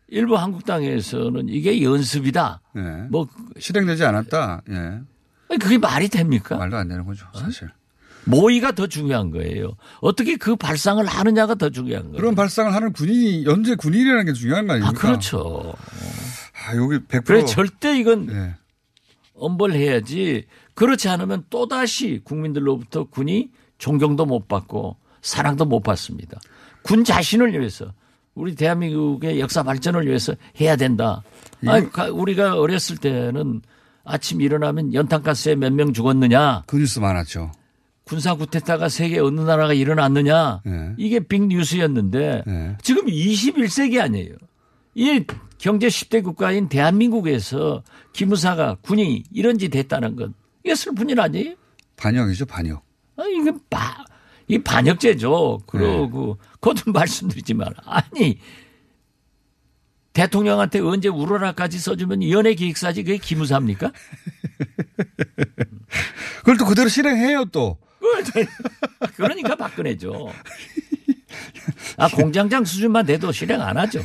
일부 0.09 0.35
한국당에서는 0.35 1.47
이게 1.47 1.81
연습이다. 1.81 2.61
네. 2.75 2.81
뭐 3.09 3.29
실행되지 3.59 4.03
않았다. 4.03 4.63
예. 4.71 5.57
그게 5.57 5.77
말이 5.77 6.09
됩니까? 6.09 6.57
말도 6.57 6.75
안 6.75 6.89
되는 6.89 7.05
거죠, 7.05 7.25
사실. 7.33 7.69
모의가 8.25 8.73
더 8.73 8.87
중요한 8.87 9.31
거예요. 9.31 9.77
어떻게 10.01 10.35
그 10.35 10.57
발상을 10.57 11.05
하느냐가 11.05 11.55
더 11.55 11.69
중요한 11.69 12.05
거예요. 12.05 12.17
그런 12.17 12.35
발상을 12.35 12.73
하는 12.73 12.91
군인이 12.91 13.45
연재 13.45 13.75
군인이라는 13.75 14.25
게 14.25 14.33
중요한 14.33 14.67
거 14.67 14.73
아, 14.73 14.75
아닙니까? 14.75 14.99
그렇죠. 14.99 15.73
아, 16.65 16.75
여기 16.75 16.97
100% 16.99 17.25
그래 17.25 17.45
절대 17.45 17.97
이건 17.97 18.25
네. 18.27 18.55
엄벌해야지. 19.35 20.45
그렇지 20.73 21.09
않으면 21.09 21.45
또다시 21.49 22.21
국민들로부터 22.23 23.05
군이 23.05 23.51
존경도 23.77 24.25
못 24.25 24.47
받고 24.47 24.97
사랑도 25.21 25.65
못 25.65 25.81
받습니다. 25.81 26.39
군 26.83 27.03
자신을 27.03 27.53
위해서 27.57 27.93
우리 28.33 28.55
대한민국의 28.55 29.39
역사 29.39 29.63
발전을 29.63 30.05
위해서 30.07 30.33
해야 30.59 30.75
된다. 30.75 31.21
가- 31.91 32.11
우리가 32.11 32.59
어렸을 32.59 32.97
때는 32.97 33.61
아침 34.03 34.41
일어나면 34.41 34.93
연탄가스에 34.93 35.55
몇 35.55 35.71
명 35.73 35.93
죽었느냐. 35.93 36.63
그 36.67 36.77
뉴스 36.77 36.99
많았죠. 36.99 37.51
군사 38.03 38.35
구테타가 38.35 38.87
세계 38.89 39.19
어느 39.19 39.41
나라가 39.41 39.73
일어났느냐. 39.73 40.61
네. 40.63 40.93
이게 40.97 41.19
빅 41.21 41.47
뉴스였는데 41.47 42.43
네. 42.45 42.77
지금 42.83 43.05
21세기 43.07 43.99
아니에요. 43.99 44.35
이 44.95 45.25
경제 45.57 45.87
10대 45.87 46.23
국가인 46.23 46.69
대한민국에서 46.69 47.83
기무사가 48.13 48.77
군이 48.81 49.23
이런 49.31 49.57
짓 49.57 49.75
했다는 49.75 50.15
건 50.15 50.33
이게 50.63 50.73
슬픈 50.73 51.09
일 51.09 51.19
아니에요? 51.19 51.55
반역이죠, 51.97 52.45
반역. 52.45 52.83
아, 53.17 53.23
이게 53.23 53.51
바, 53.69 54.03
이 54.47 54.57
반역죄죠. 54.57 55.59
그러고, 55.67 56.37
네. 56.41 56.49
거듭 56.59 56.89
말씀드리지만, 56.91 57.73
아니, 57.85 58.39
대통령한테 60.13 60.79
언제 60.79 61.07
우러나까지 61.07 61.77
써주면 61.77 62.29
연예 62.29 62.53
기획사지 62.53 63.03
그게 63.03 63.17
기무사입니까? 63.17 63.91
그걸 66.39 66.57
또 66.57 66.65
그대로 66.65 66.89
실행해요, 66.89 67.45
또. 67.45 67.77
그러니까 69.15 69.55
박근혜죠. 69.55 70.31
아, 71.97 72.07
공장장 72.09 72.65
수준만 72.65 73.05
돼도 73.05 73.31
실행 73.31 73.61
안 73.61 73.77
하죠. 73.77 74.01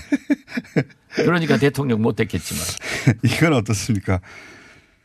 그러니까 1.14 1.58
대통령 1.58 2.02
못 2.02 2.16
됐겠지만. 2.16 2.62
이건 3.25 3.54
어떻습니까? 3.54 4.20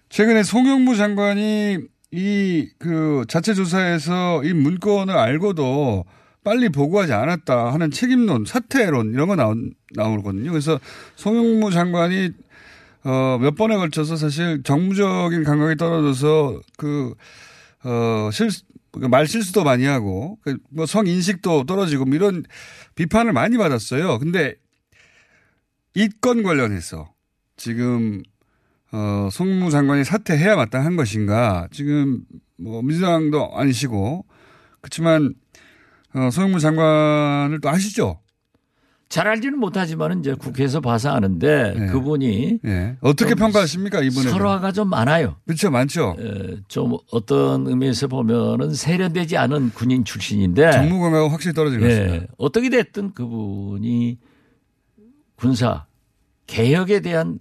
최근에 0.09 0.43
송영무 0.43 0.95
장관이 0.95 1.79
이 2.11 2.67
그 2.79 3.25
자체 3.27 3.53
조사에서 3.53 4.43
이 4.43 4.53
문건을 4.53 5.17
알고도 5.17 6.05
빨리 6.43 6.69
보고하지 6.69 7.13
않았다 7.13 7.73
하는 7.73 7.89
책임론, 7.89 8.45
사퇴론 8.45 9.13
이런 9.13 9.27
거 9.27 9.35
나오, 9.35 9.55
나오거든요. 9.95 10.51
그래서 10.51 10.79
송영무 11.15 11.71
장관이 11.71 12.29
어, 13.03 13.37
몇 13.39 13.55
번에 13.55 13.75
걸쳐서 13.75 14.15
사실 14.15 14.61
정무적인 14.63 15.43
감각이 15.43 15.75
떨어져서 15.75 16.61
그, 16.77 17.13
어, 17.83 18.29
실, 18.31 18.49
말 18.99 19.27
실수도 19.27 19.63
많이 19.63 19.85
하고, 19.85 20.39
그뭐 20.43 20.85
성인식도 20.85 21.65
떨어지고 21.65 22.05
뭐 22.05 22.15
이런 22.15 22.43
비판을 22.95 23.33
많이 23.33 23.57
받았어요. 23.57 24.19
근데 24.19 24.55
이 25.95 26.09
건 26.21 26.43
관련해서 26.43 27.13
지금 27.57 28.21
어, 28.91 29.29
송무 29.31 29.71
장관이 29.71 30.03
사퇴해야 30.03 30.55
마땅한 30.55 30.95
것인가. 30.95 31.67
지금 31.71 32.23
뭐 32.57 32.81
민주당도 32.81 33.57
아니시고 33.57 34.25
그렇지만 34.81 35.33
어, 36.13 36.29
송영무 36.31 36.59
장관을 36.59 37.59
또 37.61 37.69
아시죠? 37.69 38.21
잘 39.07 39.27
알지는 39.27 39.59
못하지만 39.59 40.19
이제 40.19 40.33
국회에서 40.33 40.81
봐서 40.81 41.11
아는데 41.11 41.73
네. 41.77 41.85
그분이 41.87 42.59
예. 42.65 42.97
어떻게 43.01 43.29
좀 43.29 43.39
평가하십니까 43.39 44.01
이번에? 44.01 44.29
설화가 44.29 44.71
좀 44.71 44.89
많아요. 44.89 45.35
그렇죠, 45.45 45.69
많죠. 45.69 46.15
에, 46.19 46.57
좀 46.67 46.97
어떤 47.11 47.67
의미에서 47.67 48.07
보면은 48.07 48.73
세련되지 48.73 49.37
않은 49.37 49.71
군인 49.71 50.03
출신인데 50.03 50.71
정무 50.71 50.99
감각은 50.99 51.29
확실히 51.29 51.53
같습니다. 51.87 52.15
예, 52.15 52.27
어떻게 52.37 52.69
됐든 52.69 53.13
그분이 53.13 54.17
군사 55.35 55.85
개혁에 56.47 57.01
대한 57.01 57.39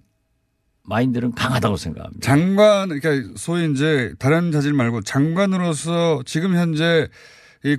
마인드는 0.83 1.33
강하다고 1.33 1.77
생각합니다. 1.77 2.21
장관, 2.23 2.89
그러니까 2.89 3.33
소위 3.37 3.71
이제 3.71 4.13
다른 4.19 4.51
자질 4.51 4.73
말고 4.73 5.01
장관으로서 5.01 6.21
지금 6.25 6.55
현재 6.55 7.07
이 7.07 7.09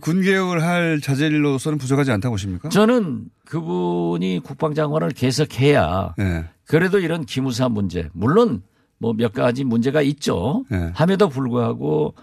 군 0.00 0.20
개혁을 0.22 0.62
할 0.64 1.00
자질로서는 1.00 1.78
부족하지 1.78 2.10
않다고 2.10 2.32
보십니까? 2.34 2.68
저는 2.70 3.26
그분이 3.44 4.40
국방장관을 4.42 5.10
계속해야 5.10 6.14
예. 6.18 6.44
그래도 6.66 6.98
이런 6.98 7.24
기무사 7.24 7.68
문제 7.68 8.08
물론 8.12 8.62
뭐 8.98 9.12
몇 9.12 9.32
가지 9.32 9.62
문제가 9.62 10.02
있죠. 10.02 10.64
네. 10.70 10.90
함에도 10.94 11.28
불구하고 11.28 12.14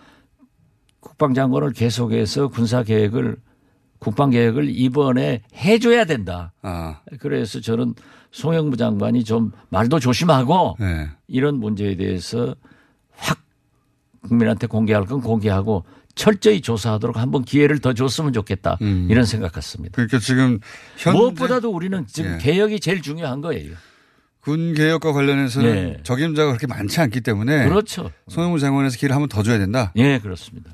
국방장관을 0.99 1.71
계속해서 1.73 2.47
군사 2.49 2.83
계획을 2.83 3.37
국방 3.99 4.31
계획을 4.31 4.69
이번에 4.69 5.43
해줘야 5.55 6.03
된다. 6.03 6.51
아, 6.61 6.99
그래서 7.19 7.61
저는 7.61 7.93
송영무 8.31 8.75
장관이 8.75 9.23
좀 9.23 9.51
말도 9.69 9.99
조심하고 9.99 10.75
예. 10.81 11.09
이런 11.27 11.59
문제에 11.59 11.95
대해서 11.95 12.55
확 13.11 13.37
국민한테 14.27 14.67
공개할 14.67 15.05
건 15.05 15.21
공개하고 15.21 15.85
철저히 16.15 16.61
조사하도록 16.61 17.17
한번 17.17 17.43
기회를 17.43 17.79
더 17.79 17.93
줬으면 17.93 18.33
좋겠다 18.33 18.77
음. 18.81 19.07
이런 19.09 19.25
생각 19.25 19.51
같습니다. 19.53 19.93
그러니까 19.95 20.19
지금 20.19 20.59
무엇보다도 21.05 21.71
우리는 21.71 22.05
지금 22.07 22.33
예. 22.33 22.37
개혁이 22.37 22.79
제일 22.79 23.01
중요한 23.01 23.41
거예요. 23.41 23.73
군 24.39 24.73
개혁과 24.73 25.13
관련해서는 25.13 25.69
예. 25.99 26.03
적임자가 26.03 26.49
그렇게 26.51 26.67
많지 26.67 26.99
않기 27.01 27.21
때문에 27.21 27.67
그렇죠. 27.67 28.11
송영무 28.27 28.59
장관에서 28.59 28.97
기회를 28.97 29.15
한번 29.15 29.29
더 29.29 29.41
줘야 29.41 29.57
된다. 29.57 29.91
예, 29.95 30.19
그렇습니다. 30.19 30.71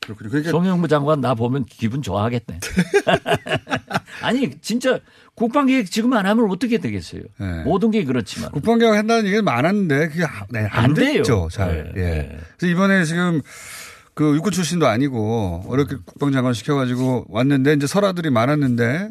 그렇군요. 0.00 0.30
그러니까 0.30 0.50
송영무 0.52 0.86
장관 0.88 1.20
나 1.20 1.34
보면 1.34 1.64
기분 1.64 2.00
좋아하겠네. 2.00 2.60
아니 4.22 4.50
진짜 4.60 5.00
국방계획 5.34 5.90
지금 5.90 6.12
안 6.14 6.26
하면 6.26 6.48
어떻게 6.50 6.78
되겠어요? 6.78 7.22
예. 7.40 7.44
모든 7.64 7.90
게 7.90 8.04
그렇지만 8.04 8.50
국방개혁 8.52 8.94
한다는 8.94 9.26
얘기는 9.26 9.44
많았는데 9.44 10.08
그게 10.08 10.24
아- 10.24 10.46
네, 10.50 10.60
안, 10.70 10.84
안 10.86 10.94
돼요. 10.94 11.12
됐죠. 11.18 11.48
잘. 11.50 11.92
예, 11.96 12.00
예. 12.00 12.06
예. 12.06 12.38
그래서 12.56 12.72
이번에 12.72 13.04
지금 13.04 13.42
그 14.16 14.34
육군 14.34 14.50
출신도 14.50 14.86
아니고 14.86 15.64
어렵게 15.68 15.96
국방장관 16.06 16.54
시켜가지고 16.54 17.26
왔는데 17.28 17.74
이제 17.74 17.86
설화들이 17.86 18.30
많았는데 18.30 19.10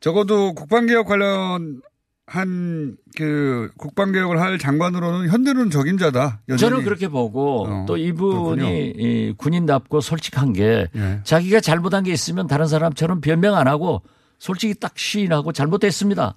적어도 0.00 0.54
국방개혁 0.54 1.06
관련 1.06 1.80
한그 2.26 3.70
국방개혁을 3.78 4.40
할 4.40 4.58
장관으로는 4.58 5.28
현대로는 5.28 5.70
적임자다. 5.70 6.42
여전히. 6.48 6.58
저는 6.70 6.84
그렇게 6.84 7.06
보고 7.06 7.66
어, 7.68 7.84
또 7.86 7.96
이분이. 7.96 8.92
이 8.96 9.34
군인답고 9.38 10.00
솔직한 10.00 10.52
게 10.52 10.88
예. 10.96 11.20
자기가 11.22 11.60
잘못한 11.60 12.02
게 12.02 12.12
있으면 12.12 12.48
다른 12.48 12.66
사람처럼 12.66 13.20
변명 13.20 13.54
안 13.54 13.68
하고 13.68 14.02
솔직히 14.40 14.74
딱 14.74 14.98
시인하고 14.98 15.52
잘못됐습니다. 15.52 16.34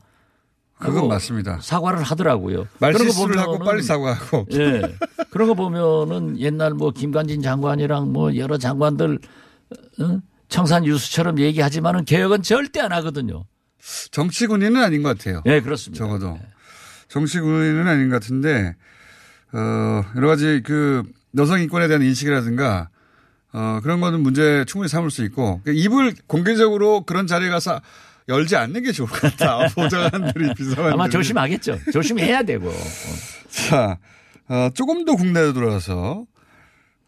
그건 0.82 1.08
맞습니다. 1.08 1.60
사과를 1.62 2.04
하더라고요. 2.04 2.68
말실수를 2.80 3.38
하고 3.38 3.60
빨리 3.60 3.82
사과하고. 3.84 4.48
예. 4.54 4.82
그런 5.30 5.48
거 5.48 5.54
보면은 5.54 6.40
옛날 6.40 6.74
뭐 6.74 6.92
김관진 6.92 7.42
장관이랑 7.42 8.12
뭐 8.12 8.36
여러 8.36 8.58
장관들 8.58 9.20
어? 10.02 10.20
청산 10.50 10.86
유수처럼 10.86 11.40
얘기하지만은 11.40 12.06
개혁은 12.06 12.42
절대 12.44 12.82
안 12.82 12.92
하거든요. 12.92 13.46
정치 14.12 14.48
군인은 14.48 14.84
아닌 14.84 15.02
것 15.02 15.18
같아요. 15.18 15.42
예, 15.46 15.62
그렇습니다. 15.62 16.04
적어도. 16.04 16.38
정치 17.08 17.40
군인은 17.40 17.88
아닌 17.88 18.10
것 18.10 18.16
같은데, 18.16 18.76
어, 19.54 20.04
여러 20.16 20.28
가지 20.28 20.62
그 20.64 21.04
여성 21.38 21.62
인권에 21.62 21.88
대한 21.88 22.02
인식이라든가, 22.04 22.90
어, 23.54 23.80
그런 23.82 24.02
거는 24.02 24.22
문제 24.22 24.64
충분히 24.66 24.88
삼을 24.90 25.10
수 25.10 25.24
있고, 25.26 25.62
그 25.64 25.74
입을 25.74 26.16
공개적으로 26.28 27.06
그런 27.06 27.28
자리에 27.28 27.50
가서 27.50 27.82
열지 28.28 28.56
않는 28.56 28.84
게 28.84 28.92
좋을 28.92 29.10
것 29.10 29.22
같다. 29.22 29.68
보좌관들이, 29.74 30.54
비서관들이. 30.54 30.94
아마 30.94 31.10
조심하겠죠. 31.10 31.80
조심해야 31.92 32.44
되고. 32.44 32.70
어. 32.70 32.74
자, 33.50 33.98
어, 34.48 34.70
조금 34.74 35.06
더 35.06 35.16
국내로 35.16 35.54
돌아와서, 35.54 36.26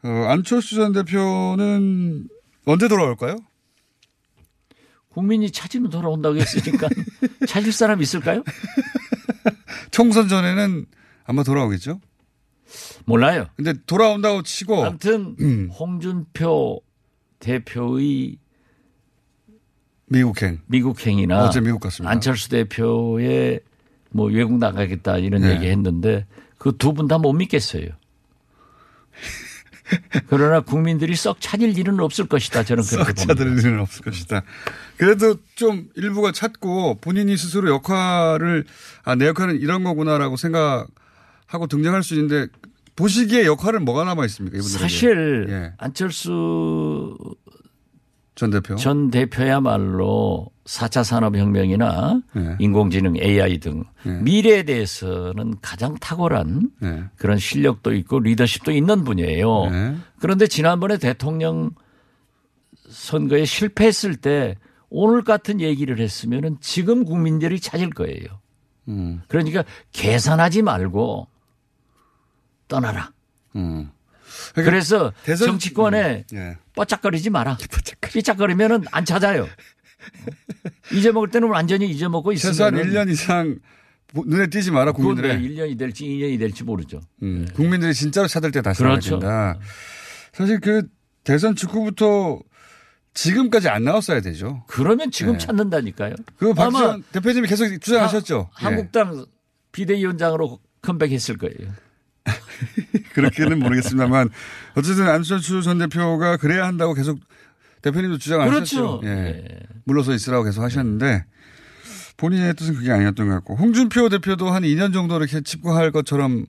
어, 0.04 0.08
안철수 0.28 0.76
전 0.76 0.92
대표는 0.94 2.28
언제 2.66 2.88
돌아올까요? 2.88 3.38
국민이 5.10 5.52
찾으면 5.52 5.92
돌아온다고 5.92 6.36
했으니까 6.38 6.90
찾을 7.48 7.72
사람 7.72 8.02
있을까요? 8.02 8.44
총선 9.92 10.28
전에는 10.28 10.86
아마 11.26 11.44
돌아오겠죠? 11.44 12.02
몰라요. 13.06 13.46
근데 13.56 13.74
돌아온다고 13.86 14.42
치고, 14.42 14.84
아무튼 14.86 15.36
음. 15.40 15.70
홍준표 15.70 16.82
대표의 17.40 18.38
미국행. 20.14 20.60
미국행이나 20.68 21.46
어제 21.46 21.60
미국 21.60 21.80
갔습니다. 21.82 22.12
안철수 22.12 22.50
대표의 22.50 23.60
뭐 24.12 24.28
외국 24.32 24.58
나가겠다 24.60 25.18
이런 25.18 25.42
네. 25.42 25.56
얘기 25.56 25.68
했는데 25.68 26.26
그 26.58 26.72
두 26.78 26.94
분 26.94 27.08
다 27.08 27.18
못 27.18 27.34
믿겠어요. 27.34 27.88
그러나 30.28 30.62
국민들이 30.62 31.16
썩 31.16 31.38
찾을 31.40 31.78
일은 31.78 32.00
없을 32.00 32.26
것이다. 32.28 32.64
저는 32.64 32.84
그렇게 32.84 33.14
봅니다. 33.14 33.34
찾을 33.36 33.60
일은 33.60 33.80
없을 33.80 34.04
것이다. 34.04 34.44
그래도 34.98 35.36
좀 35.56 35.90
일부가 35.96 36.32
찾고 36.32 37.00
본인이 37.02 37.36
스스로 37.38 37.70
역할을 37.70 38.66
아 39.04 39.16
내 39.16 39.28
역할은 39.28 39.60
이런 39.60 39.84
거구나라고 39.84 40.38
생각하고 40.38 41.68
등장할 41.70 42.02
수 42.04 42.16
있는데 42.16 42.48
보시기에 42.96 43.46
역할은 43.46 43.84
뭐가 43.86 44.04
남아 44.06 44.26
있습니까 44.26 44.58
이분들에게? 44.58 44.82
사실 44.82 45.46
예. 45.50 45.74
안철수 45.78 47.16
전 48.36 48.50
대표. 48.50 48.76
전 48.76 49.12
대표야말로 49.12 50.50
4차 50.66 51.04
산업혁명이나 51.04 52.22
네. 52.34 52.56
인공지능 52.60 53.16
AI 53.18 53.60
등 53.60 53.84
네. 54.04 54.22
미래에 54.22 54.64
대해서는 54.64 55.56
가장 55.62 55.96
탁월한 55.96 56.72
네. 56.80 57.04
그런 57.18 57.38
실력도 57.38 57.94
있고 57.94 58.20
리더십도 58.20 58.72
있는 58.72 59.04
분이에요. 59.04 59.70
네. 59.70 59.96
그런데 60.20 60.48
지난번에 60.48 60.98
대통령 60.98 61.72
선거에 62.90 63.46
실패했을 63.46 64.16
때 64.16 64.56
오늘 64.90 65.24
같은 65.24 65.60
얘기를 65.62 66.00
했으면은 66.00 66.58
지금 66.60 67.06
국민들이 67.06 67.60
찾을 67.60 67.90
거예요. 67.92 68.26
음. 68.88 69.22
그러니까 69.28 69.64
계산하지 69.92 70.62
말고 70.64 71.28
떠나라. 72.68 73.12
음. 73.56 73.92
그래서 74.56 75.14
대선- 75.24 75.48
정치권에 75.50 76.26
예. 76.34 76.58
뻐짝거리지 76.76 77.30
마라. 77.30 77.58
삐짝거리면은 78.14 78.84
안 78.92 79.06
찾아요. 79.06 79.48
잊어먹을 80.92 81.30
때는 81.30 81.48
완전히 81.50 81.90
잊어먹고 81.90 82.32
있으면 82.34 82.54
최소한 82.54 82.74
1년 82.76 83.10
이상 83.12 83.58
보- 84.14 84.24
눈에 84.26 84.48
띄지 84.48 84.72
마라 84.72 84.92
국민들의. 84.92 85.38
1년이 85.40 85.78
될지 85.80 86.06
2년이 86.06 86.38
될지 86.40 86.64
모르죠. 86.64 87.02
음, 87.22 87.48
국민들이 87.54 87.94
진짜로 87.94 88.28
찾을 88.28 88.52
때 88.52 88.62
다시 88.62 88.80
그렇죠. 88.84 89.18
나와야 89.18 89.54
된다. 89.54 89.66
사실 90.34 90.60
그 90.60 90.84
대선 91.24 91.56
직후부터 91.56 92.40
지금까지 93.14 93.70
안 93.70 93.84
나왔어야 93.84 94.22
되죠. 94.22 94.64
그러면 94.68 95.10
지금 95.12 95.34
네. 95.34 95.38
찾는다니까요. 95.40 96.16
그 96.38 96.54
박지원 96.54 97.04
대표님이 97.12 97.48
계속 97.48 97.68
주장하셨죠. 97.80 98.50
하- 98.52 98.68
한국당 98.68 99.26
비대위원장으로 99.72 100.60
컴백했을 100.82 101.38
거예요. 101.38 101.72
예, 103.14 103.22
그렇게는 103.22 103.60
모르겠습니다만 103.60 104.30
어쨌든 104.76 105.08
안철수 105.08 105.62
전 105.62 105.78
대표가 105.78 106.38
그래야 106.38 106.66
한다고 106.66 106.94
계속 106.94 107.20
대표님도 107.82 108.18
주장하셨죠. 108.18 109.00
그렇죠. 109.00 109.02
예. 109.06 109.46
물러서 109.86 110.14
있으라고 110.14 110.44
계속 110.46 110.62
하셨는데 110.62 111.26
본인의 112.18 112.54
뜻은 112.56 112.76
그게 112.76 112.92
아니었던 112.92 113.28
것 113.28 113.34
같고 113.36 113.56
홍준표 113.56 114.10
대표도 114.10 114.50
한 114.50 114.64
2년 114.64 114.94
정도 114.94 115.18
이렇게 115.18 115.42
집권할 115.42 115.92
것처럼 115.92 116.46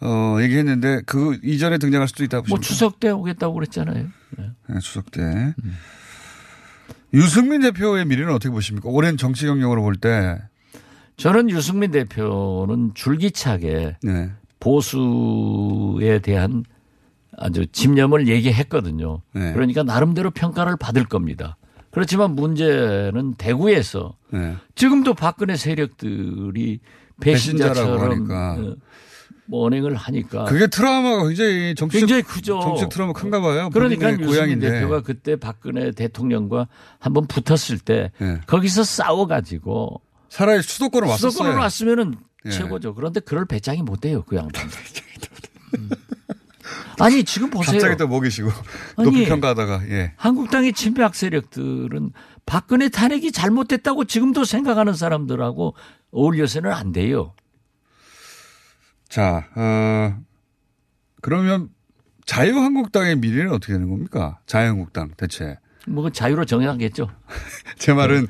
어, 0.00 0.38
얘기했는데 0.40 1.02
그 1.06 1.38
이전에 1.44 1.78
등장할 1.78 2.08
수도 2.08 2.24
있다고 2.24 2.46
뭐 2.48 2.56
보십니까? 2.58 2.66
추석 2.66 2.98
때 3.00 3.10
오겠다고 3.10 3.54
그랬잖아요. 3.54 4.08
네. 4.38 4.50
네, 4.68 4.78
추석 4.80 5.10
때. 5.10 5.54
유승민 7.14 7.60
대표의 7.60 8.06
미래는 8.06 8.32
어떻게 8.32 8.50
보십니까? 8.50 8.88
오랜 8.88 9.16
정치 9.16 9.46
경력으로 9.46 9.82
볼 9.82 9.96
때. 9.96 10.40
저는 11.18 11.50
유승민 11.50 11.90
대표는 11.90 12.92
줄기차게 12.94 13.98
네. 14.02 14.30
보수에 14.62 16.20
대한 16.20 16.64
아주 17.36 17.66
집념을 17.66 18.28
얘기했거든요. 18.28 19.22
네. 19.34 19.52
그러니까 19.52 19.82
나름대로 19.82 20.30
평가를 20.30 20.76
받을 20.76 21.04
겁니다. 21.04 21.56
그렇지만 21.90 22.36
문제는 22.36 23.34
대구에서 23.34 24.16
네. 24.30 24.54
지금도 24.76 25.14
박근혜 25.14 25.56
세력들이 25.56 26.78
배신자처럼. 27.20 28.30
어, 28.30 28.76
뭐 29.46 29.66
언행을 29.66 29.96
하니까 29.96 30.44
그게 30.44 30.68
트라우마가 30.68 31.26
굉장히 31.26 31.74
정치적, 31.74 32.00
굉장히 32.00 32.22
크죠. 32.22 32.60
정치적 32.60 32.90
트라우마 32.90 33.12
큰가 33.12 33.40
봐요. 33.40 33.68
그러니까 33.72 34.12
유승민. 34.18 34.60
대표가 34.60 35.02
그때 35.02 35.34
박근혜 35.34 35.90
대통령과 35.90 36.68
한번 37.00 37.26
붙었을 37.26 37.80
때 37.80 38.12
네. 38.18 38.40
거기서 38.46 38.84
싸워 38.84 39.26
가지고 39.26 40.00
차라리 40.28 40.62
수도권으로 40.62 41.10
왔었어요. 41.10 41.30
수도권으로 41.32 41.60
왔으면은 41.60 42.14
예. 42.46 42.50
최고죠. 42.50 42.94
그런데 42.94 43.20
그럴 43.20 43.44
배짱이 43.44 43.82
못 43.82 44.00
돼요, 44.00 44.22
그 44.26 44.36
양반. 44.36 44.64
음. 45.78 45.90
아니 46.98 47.24
지금 47.24 47.50
보세요. 47.50 47.72
갑자기 47.72 47.96
또 47.96 48.06
먹이시고 48.08 48.50
높이 49.02 49.26
평가하다가 49.26 49.88
예. 49.88 50.12
한국당의 50.16 50.72
친박 50.72 51.14
세력들은 51.14 52.12
박근혜 52.46 52.88
탄핵이 52.88 53.32
잘못됐다고 53.32 54.04
지금도 54.04 54.44
생각하는 54.44 54.94
사람들하고 54.94 55.74
어울려서는 56.10 56.70
안 56.70 56.92
돼요. 56.92 57.34
자, 59.08 59.46
어, 59.56 60.18
그러면 61.20 61.68
자유한국당의 62.26 63.16
미래는 63.16 63.52
어떻게 63.52 63.72
되는 63.72 63.88
겁니까? 63.90 64.38
자유한국당 64.46 65.10
대체. 65.16 65.58
뭐 65.86 66.10
자유로 66.10 66.44
정해하겠죠. 66.44 67.10
제 67.78 67.92
말은 67.92 68.26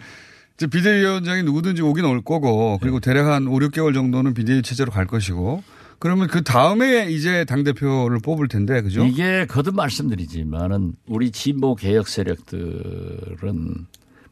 이제 0.56 0.66
비대위원장이 0.66 1.42
누구든지 1.42 1.82
오긴 1.82 2.04
올 2.04 2.22
거고 2.22 2.78
그리고 2.80 3.00
네. 3.00 3.10
대략 3.10 3.28
한 3.28 3.46
5, 3.46 3.58
6개월 3.58 3.94
정도는 3.94 4.34
비대위 4.34 4.62
체제로 4.62 4.90
갈 4.90 5.06
것이고 5.06 5.62
그러면 5.98 6.26
그 6.26 6.42
다음에 6.42 7.10
이제 7.10 7.44
당대표를 7.44 8.18
뽑을 8.20 8.48
텐데 8.48 8.82
그죠? 8.82 9.04
이게 9.04 9.46
거듭 9.46 9.76
말씀드리지만은 9.76 10.94
우리 11.06 11.30
진보 11.30 11.76
개혁 11.76 12.08
세력들은 12.08 13.86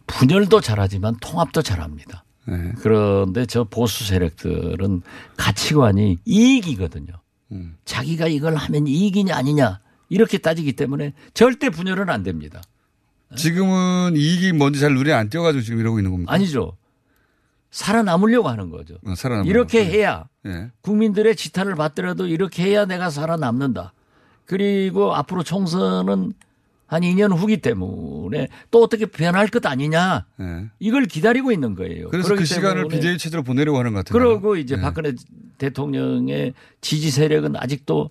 분열도 0.09 0.61
잘하지만 0.61 1.15
통합도 1.21 1.63
잘합니다. 1.63 2.25
네. 2.47 2.73
그런데 2.81 3.47
저 3.47 3.65
보수 3.65 4.05
세력들은 4.05 5.03
가치관이 5.37 6.19
이익이거든요. 6.25 7.13
음. 7.53 7.77
자기가 7.85 8.27
이걸 8.27 8.57
하면 8.57 8.89
이익이냐 8.89 9.37
아니냐 9.37 9.79
이렇게 10.09 10.39
따지기 10.39 10.73
때문에 10.73 11.15
절대 11.35 11.71
분열은 11.71 12.11
안 12.11 12.23
됩니다. 12.25 12.61
지금은 13.37 14.17
이익이 14.17 14.53
뭔지 14.53 14.81
잘 14.81 14.95
눈에 14.95 15.13
안 15.13 15.29
띄어가지고 15.29 15.63
지금 15.63 15.81
이러고 15.81 15.99
있는 15.99 16.11
겁니까? 16.11 16.33
아니죠. 16.33 16.77
살아남으려고 17.71 18.49
하는 18.49 18.71
거죠. 18.71 18.97
어, 19.07 19.15
살아남으려고. 19.15 19.49
이렇게 19.51 19.85
해야 19.85 20.25
예. 20.47 20.71
국민들의 20.81 21.37
지탄을 21.37 21.77
받더라도 21.77 22.27
이렇게 22.27 22.65
해야 22.65 22.85
내가 22.85 23.11
살아남는다. 23.11 23.93
그리고 24.45 25.15
앞으로 25.15 25.45
총선은 25.45 26.33
한 26.87 27.03
2년 27.03 27.33
후기 27.37 27.59
때문에 27.59 28.49
또 28.73 28.83
어떻게 28.83 29.07
변할 29.07 29.47
것 29.47 29.65
아니냐. 29.65 30.27
예. 30.41 30.71
이걸 30.81 31.05
기다리고 31.07 31.53
있는 31.53 31.77
거예요. 31.77 32.09
그래서 32.09 32.35
그 32.35 32.45
시간을 32.45 32.89
비대위 32.89 33.17
체제로 33.19 33.45
보내려고 33.45 33.79
하는 33.79 33.93
것 33.93 34.05
같아요. 34.05 34.19
그러고 34.19 34.57
이제 34.57 34.75
예. 34.77 34.81
박근혜 34.81 35.13
대통령의 35.59 36.55
지지 36.81 37.13
세력은 37.13 37.55
아직도 37.55 38.11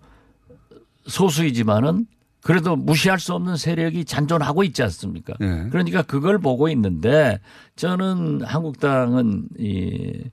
소수이지만은 1.07 2.05
그래도 2.41 2.75
무시할 2.75 3.19
수 3.19 3.33
없는 3.33 3.57
세력이 3.57 4.05
잔존하고 4.05 4.63
있지 4.63 4.81
않습니까? 4.83 5.33
예. 5.41 5.67
그러니까 5.69 6.01
그걸 6.01 6.39
보고 6.39 6.69
있는데 6.69 7.39
저는 7.75 8.41
한국당은 8.43 9.47
이 9.57 10.23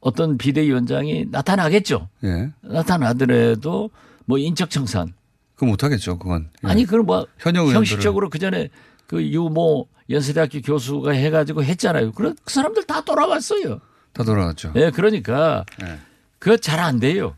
어떤 0.00 0.36
비대위원장이 0.38 1.26
나타나겠죠. 1.30 2.08
예. 2.24 2.50
나타나더라도 2.62 3.90
뭐 4.24 4.38
인적 4.38 4.70
청산 4.70 5.12
그거 5.54 5.66
못하겠죠, 5.66 6.18
그건. 6.18 6.48
예. 6.64 6.68
아니 6.68 6.84
그럼 6.84 7.06
뭐 7.06 7.26
현역. 7.38 7.68
형식적으로 7.68 8.28
그 8.28 8.38
전에 8.38 8.68
그 9.06 9.22
유모 9.22 9.86
연세대학교 10.10 10.60
교수가 10.62 11.12
해가지고 11.12 11.62
했잖아요. 11.62 12.12
그런 12.12 12.34
그 12.44 12.52
사람들 12.52 12.84
다 12.84 13.02
돌아왔어요. 13.04 13.80
다 14.12 14.24
돌아갔죠. 14.24 14.72
예, 14.74 14.90
그러니까 14.90 15.64
예. 15.84 15.98
그거 16.40 16.56
잘 16.56 16.80
안 16.80 16.98
돼요. 16.98 17.36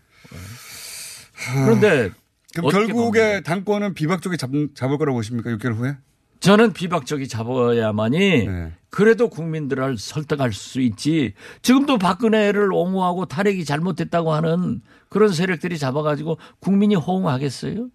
그런데 1.66 2.10
그럼 2.54 2.70
결국에 2.70 3.40
당권은 3.42 3.94
비박 3.94 4.22
쪽이 4.22 4.36
잡, 4.36 4.50
잡을 4.74 4.98
거라고 4.98 5.18
보십니까? 5.18 5.50
6개월 5.50 5.74
후에? 5.74 5.96
저는 6.40 6.72
비박적이 6.74 7.26
잡아야만이 7.28 8.18
네. 8.46 8.72
그래도 8.90 9.28
국민들을 9.28 9.96
설득할 9.96 10.52
수 10.52 10.80
있지. 10.82 11.32
지금도 11.62 11.96
박근혜를 11.98 12.70
옹호하고 12.72 13.24
탈핵이 13.24 13.64
잘못됐다고 13.64 14.32
하는 14.32 14.82
그런 15.08 15.32
세력들이 15.32 15.78
잡아가지고 15.78 16.36
국민이 16.60 16.94
호응하겠어요? 16.96 17.88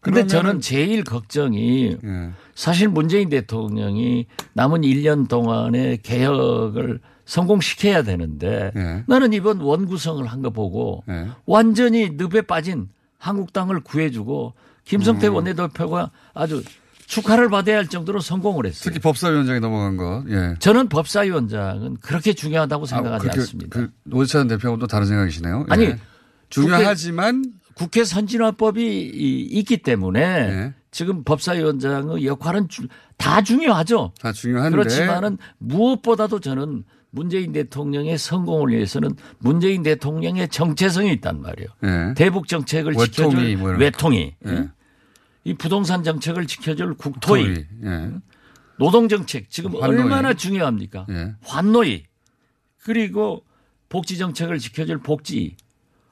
근데 0.00 0.26
저는 0.26 0.60
제일 0.60 1.04
걱정이 1.04 1.98
예. 2.02 2.30
사실 2.54 2.88
문재인 2.88 3.28
대통령이 3.28 4.26
남은 4.54 4.80
1년 4.80 5.28
동안의 5.28 5.98
개혁을 5.98 7.00
성공시켜야 7.26 8.02
되는데 8.02 8.72
예. 8.74 9.04
나는 9.06 9.34
이번 9.34 9.60
원구성을 9.60 10.24
한 10.26 10.40
거 10.40 10.48
보고 10.48 11.04
예. 11.10 11.26
완전히 11.44 12.12
늪에 12.16 12.40
빠진 12.42 12.88
한국당을 13.20 13.80
구해주고 13.80 14.54
김성태 14.84 15.28
음. 15.28 15.34
원내대표가 15.36 16.10
아주 16.34 16.64
축하를 17.06 17.48
받아야 17.48 17.76
할 17.78 17.86
정도로 17.86 18.20
성공을 18.20 18.66
했어요. 18.66 18.82
특히 18.84 18.98
법사위원장이 19.00 19.60
넘어간 19.60 19.96
거. 19.96 20.24
예. 20.28 20.54
저는 20.58 20.88
법사위원장은 20.88 21.96
그렇게 22.00 22.32
중요하다고 22.32 22.86
생각하지 22.86 23.22
그렇게 23.22 23.40
않습니다. 23.40 23.78
그 23.80 23.90
노회찬 24.04 24.48
대표하고는 24.48 24.80
또 24.80 24.86
다른 24.86 25.06
생각이시네요. 25.06 25.66
예. 25.68 25.72
아니 25.72 25.94
중요하지만 26.48 27.44
국회 27.74 28.04
선진화법이 28.04 28.82
이- 29.14 29.48
있기 29.58 29.78
때문에 29.78 30.46
네. 30.46 30.74
지금 30.90 31.22
법사위원장의 31.24 32.26
역할은 32.26 32.68
주- 32.68 32.88
다 33.16 33.42
중요하죠. 33.42 34.12
다 34.20 34.32
중요한데 34.32 34.70
그렇지만은 34.76 35.38
무엇보다도 35.58 36.40
저는 36.40 36.84
문재인 37.10 37.52
대통령의 37.52 38.16
성공을 38.18 38.72
위해서는 38.72 39.10
문재인 39.38 39.82
대통령의 39.82 40.48
정체성이 40.48 41.12
있단 41.14 41.40
말이에요. 41.40 41.68
예. 41.84 42.14
대북 42.14 42.46
정책을 42.48 42.92
외통위 42.94 43.10
지켜줄 43.10 43.56
뭐 43.56 43.68
이런 43.70 43.80
외통위, 43.80 44.34
예. 44.46 44.68
이 45.44 45.54
부동산 45.54 46.04
정책을 46.04 46.46
지켜줄 46.46 46.94
국토위, 46.94 47.42
토의. 47.44 47.66
예. 47.84 48.10
노동 48.78 49.08
정책 49.08 49.50
지금 49.50 49.72
환노위. 49.74 50.02
얼마나 50.02 50.34
중요합니까? 50.34 51.06
예. 51.10 51.34
환노위 51.42 52.04
그리고 52.82 53.44
복지 53.88 54.16
정책을 54.16 54.58
지켜줄 54.58 54.98
복지 54.98 55.56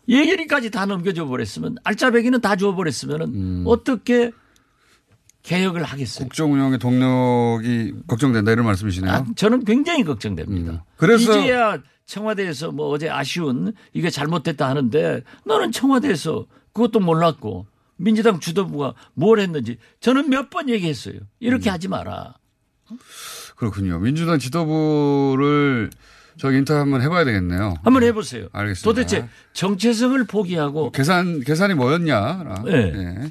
예결위까지 0.08 0.70
다 0.70 0.84
넘겨줘 0.86 1.26
버렸으면 1.26 1.76
알짜배기는 1.84 2.40
다 2.40 2.56
줘 2.56 2.74
버렸으면은 2.74 3.26
음. 3.34 3.64
어떻게 3.66 4.32
개혁을 5.48 5.82
하겠어요. 5.82 6.24
국정 6.26 6.52
운영의 6.52 6.78
동력이 6.78 7.94
걱정된다 8.06 8.52
이런 8.52 8.66
말씀이시네요. 8.66 9.10
아, 9.10 9.24
저는 9.34 9.64
굉장히 9.64 10.04
걱정됩니다. 10.04 10.72
음. 10.72 10.78
그래서 10.96 11.38
이제야 11.38 11.78
청와대에서 12.04 12.70
뭐 12.72 12.88
어제 12.90 13.08
아쉬운 13.08 13.72
이게 13.94 14.10
잘못됐다 14.10 14.68
하는데 14.68 15.22
너는 15.46 15.72
청와대에서 15.72 16.46
그것도 16.74 17.00
몰랐고 17.00 17.66
민주당 17.96 18.40
주도부가 18.40 18.92
뭘 19.14 19.40
했는지 19.40 19.78
저는 20.00 20.28
몇 20.28 20.50
번 20.50 20.68
얘기했어요. 20.68 21.14
음. 21.14 21.26
이렇게 21.40 21.70
하지 21.70 21.88
마라. 21.88 22.34
그렇군요. 23.56 23.98
민주당 24.00 24.38
지도부를 24.38 25.88
저 26.38 26.52
인터뷰 26.52 26.78
한번 26.78 27.00
해봐야 27.02 27.24
되겠네요. 27.24 27.74
한번 27.82 28.02
해보세요. 28.02 28.48
알겠습니다. 28.52 28.84
도대체 28.84 29.28
정체성을 29.54 30.24
포기하고 30.24 30.92
계산 30.92 31.40
계산이 31.40 31.74
뭐였냐? 31.74 32.62
네. 32.64 32.92
네. 32.92 33.30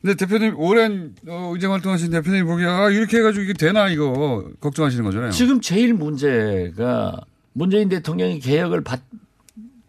근데 0.00 0.14
대표님 0.14 0.54
오랜 0.58 1.14
어, 1.28 1.50
의정 1.52 1.72
활동하신 1.72 2.10
대표님 2.10 2.46
보기에 2.46 2.66
아, 2.66 2.88
이렇게 2.90 3.18
해가지고 3.18 3.42
이게 3.44 3.52
되나 3.52 3.88
이거 3.88 4.48
걱정하시는 4.60 5.04
거잖아요. 5.04 5.30
지금 5.30 5.60
제일 5.60 5.92
문제가 5.94 7.20
문재인 7.52 7.88
대통령이 7.88 8.38
개혁을 8.40 8.82
받- 8.82 9.02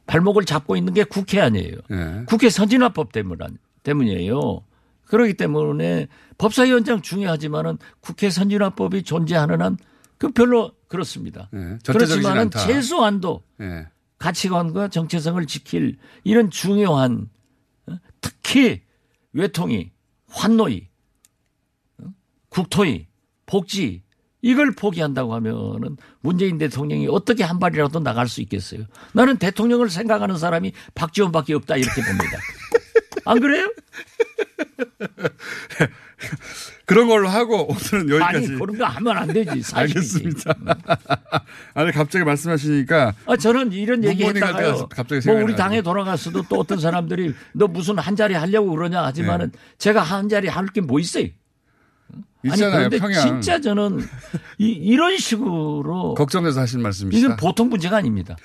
발목을 0.08 0.44
잡고 0.44 0.76
있는 0.76 0.94
게 0.94 1.04
국회 1.06 1.40
아니에요. 1.40 1.78
네. 1.90 2.24
국회 2.26 2.50
선진화법 2.50 3.14
때문, 3.14 3.38
때문이에요. 3.84 4.64
그렇기 5.06 5.36
때문에 5.36 6.08
법사위원장 6.38 7.02
중요하지만은 7.02 7.78
국회 8.02 8.30
선진화법이 8.30 9.04
존재하는 9.04 9.62
한 9.62 9.78
그 10.18 10.30
별로 10.30 10.72
그렇습니다. 10.88 11.50
네. 11.52 11.80
그렇지만은. 11.84 12.52
최소한도 12.52 13.42
네. 13.58 13.88
가치관과 14.20 14.90
정체성을 14.90 15.44
지킬 15.48 15.98
이런 16.24 16.52
중요한 16.52 17.28
어? 17.88 17.96
특히 18.22 18.82
외통위, 19.34 19.90
환노위, 20.32 20.88
어? 22.00 22.06
국토위, 22.50 23.08
복지 23.46 24.04
이걸 24.42 24.72
포기한다고 24.72 25.36
하면은 25.36 25.98
문재인 26.22 26.58
대통령이 26.58 27.08
어떻게 27.10 27.44
한 27.44 27.60
발이라도 27.60 28.00
나갈 28.00 28.28
수 28.28 28.42
있겠어요? 28.42 28.86
나는 29.14 29.38
대통령을 29.38 29.90
생각하는 29.90 30.38
사람이 30.38 30.74
박지원밖에 30.96 31.54
없다 31.54 31.78
이렇게 31.78 32.02
봅니다. 32.02 32.40
안 33.26 33.40
그래요? 33.40 33.72
그런 36.94 37.08
걸로 37.08 37.30
하고 37.30 37.68
오늘은 37.72 38.22
아니 38.22 38.38
여기까지. 38.38 38.56
그런 38.56 38.78
거 38.78 38.86
하면 38.86 39.18
안 39.18 39.28
되지. 39.28 39.62
사실이지. 39.62 40.20
알겠습니다. 40.20 40.56
아니 41.74 41.92
갑자기 41.92 42.26
말씀하시니까 42.26 43.14
아, 43.26 43.38
저는 43.38 43.72
이런 43.72 44.04
얘기 44.04 44.24
문모닝 44.26 44.44
할 44.44 44.50
했다가요. 44.50 44.74
때가 44.76 44.88
갑자기 44.88 45.28
뭐 45.30 45.42
우리. 45.44 45.56
당에 45.56 45.82
돌아갔어도 45.82 46.44
또 46.50 46.60
어떤 46.60 46.80
사람들이 46.80 47.34
너 47.54 47.68
무슨 47.68 47.98
한 47.98 48.16
자리 48.16 48.34
하려고 48.34 48.72
그러냐 48.72 49.04
하지만은 49.04 49.52
제가 49.78 50.02
한 50.02 50.28
자리 50.30 50.48
할 50.48 50.66
게 50.68 50.82
뭐 50.82 51.00
있어요? 51.00 51.28
아니 52.44 52.54
있잖아요. 52.56 52.90
그런데 52.90 52.98
평양. 53.00 53.22
진짜 53.22 53.62
저는 53.62 54.00
이, 54.58 54.68
이런 54.70 55.18
식으로 55.18 56.16
걱정돼서 56.16 56.60
하신 56.62 56.82
말씀이시다. 56.82 57.26
이건 57.26 57.38
보통 57.38 57.70
문제가 57.70 57.98
아닙니다. 57.98 58.36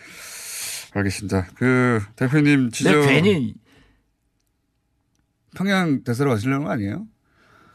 알겠습니다. 0.92 1.48
그 1.56 2.00
대표님 2.14 2.70
지저 2.70 2.90
내가 2.90 3.06
괜히 3.06 3.54
평양 5.56 6.04
대사로 6.04 6.30
가시려는 6.30 6.64
거 6.64 6.70
아니에요? 6.72 7.06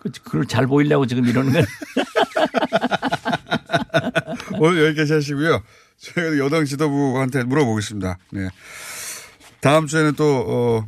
그- 0.02 0.12
그걸 0.24 0.46
잘 0.48 0.66
보이려고 0.68 1.06
지금 1.06 1.26
이러는 1.26 1.54
건 1.54 1.64
오늘 4.60 4.86
여기까지 4.88 5.14
하시고요. 5.14 5.62
저희가 5.98 6.38
여당 6.44 6.66
지도부한테 6.66 7.44
물어보겠습니다. 7.44 8.18
네. 8.32 8.50
다음 9.60 9.86
주에는 9.86 10.14
또, 10.16 10.46
어, 10.48 10.88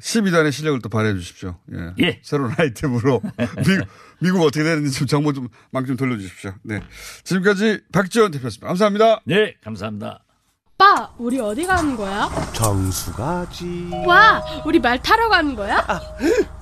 12단의 0.00 0.50
실력을 0.50 0.80
또 0.80 0.88
발휘해 0.88 1.14
주십시오. 1.14 1.58
예. 1.74 1.92
예. 2.04 2.20
새로운 2.24 2.54
아이템으로. 2.56 3.20
미국, 3.66 3.86
미국 4.20 4.42
어떻게 4.42 4.64
되는지 4.64 4.90
좀 4.98 5.06
정보 5.06 5.32
좀, 5.34 5.48
막좀 5.70 5.96
돌려주십시오. 5.96 6.54
네. 6.62 6.80
지금까지 7.24 7.82
박지원 7.92 8.30
대표였습니다. 8.30 8.66
감사합니다. 8.68 9.20
네 9.26 9.54
감사합니다. 9.62 10.24
오빠, 10.74 11.12
우리 11.18 11.38
어디 11.38 11.66
가는 11.66 11.94
거야? 11.96 12.28
정수 12.54 13.12
가지. 13.12 13.90
와, 14.06 14.42
우리 14.64 14.80
말 14.80 15.00
타러 15.00 15.28
가는 15.28 15.54
거야? 15.54 15.86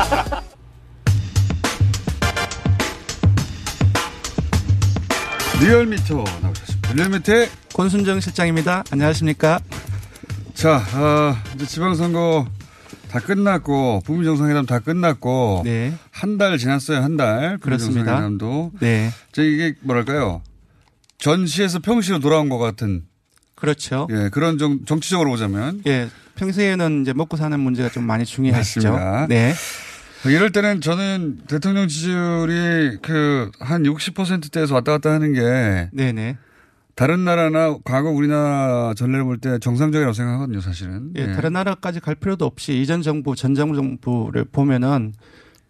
리얼미터 5.61 6.23
나오셨습니다. 6.41 6.93
리얼미터의 6.93 7.49
권순정 7.73 8.19
실장입니다. 8.19 8.83
안녕하십니까? 8.91 9.59
자, 10.55 10.83
아, 10.93 11.43
이제 11.55 11.65
지방선거 11.65 12.47
다 13.09 13.19
끝났고, 13.19 14.01
북미 14.05 14.25
정상회담 14.25 14.65
다 14.65 14.79
끝났고, 14.79 15.61
네. 15.63 15.93
한 16.09 16.37
달 16.37 16.57
지났어요, 16.57 16.97
한 17.03 17.15
달. 17.15 17.57
그렇습니다. 17.59 18.05
정상회담도. 18.05 18.71
네. 18.79 19.11
저 19.31 19.43
이게 19.43 19.75
뭐랄까요. 19.81 20.41
전시에서 21.19 21.79
평시로 21.79 22.19
돌아온 22.19 22.49
것 22.49 22.57
같은. 22.57 23.03
그렇죠. 23.53 24.07
예, 24.11 24.29
그런 24.29 24.57
정, 24.57 24.79
정치적으로 24.85 25.29
보자면. 25.29 25.81
예, 25.85 26.09
평소에는 26.35 27.03
이제 27.03 27.13
먹고 27.13 27.37
사는 27.37 27.59
문제가 27.59 27.89
좀 27.89 28.03
많이 28.05 28.25
중요하시죠. 28.25 28.91
맞습니다. 28.91 29.27
네. 29.27 29.53
이럴 30.29 30.51
때는 30.51 30.81
저는 30.81 31.39
대통령 31.47 31.87
지지율이 31.87 32.97
그 33.01 33.49
한 33.59 33.83
60%대에서 33.83 34.75
왔다 34.75 34.91
갔다 34.93 35.11
하는 35.11 35.33
게. 35.33 35.89
네네. 35.93 36.37
다른 36.95 37.23
나라나 37.25 37.77
과거 37.83 38.09
우리나라 38.09 38.93
전례를 38.93 39.23
볼 39.23 39.37
때 39.39 39.57
정상적이라고 39.59 40.13
생각하거든요, 40.13 40.61
사실은. 40.61 41.11
예, 41.15 41.31
다른 41.33 41.53
나라까지 41.53 41.99
갈 41.99 42.15
필요도 42.15 42.45
없이 42.45 42.79
이전 42.79 43.01
정부, 43.01 43.35
전 43.35 43.55
정부를 43.55 44.45
보면은 44.51 45.13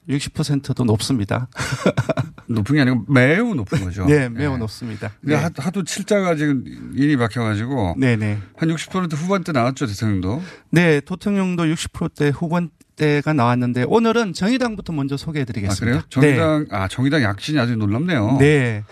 60%도 0.09 0.83
높습니다. 0.83 1.47
높은 2.47 2.75
게 2.75 2.81
아니고 2.81 3.05
매우 3.07 3.55
높은 3.55 3.83
거죠. 3.83 4.05
네, 4.05 4.27
매우 4.29 4.57
높습니다. 4.57 5.11
근데 5.21 5.35
네. 5.35 5.41
하- 5.41 5.49
하도 5.57 5.83
칠자가 5.83 6.35
지금 6.35 6.63
인이 6.95 7.15
박혀가지고. 7.17 7.95
네네. 7.97 8.39
한 8.57 8.69
60% 8.69 9.13
후반대 9.13 9.51
나왔죠, 9.51 9.85
대통령도. 9.85 10.41
네, 10.71 10.99
대통령도 11.01 11.63
60%대 11.65 12.29
후반 12.29 12.69
30대가 13.01 13.35
나왔는데 13.35 13.85
오늘은 13.87 14.33
정의당부터 14.33 14.93
먼저 14.93 15.15
아, 15.15 15.17
소개해드리겠습니다. 15.17 15.85
그래요? 15.85 16.03
정의당, 16.09 16.67
아, 16.69 16.87
정의당 16.87 17.23
약진이 17.23 17.57
아주 17.57 17.75
놀랍네요. 17.75 18.37
네. 18.39 18.83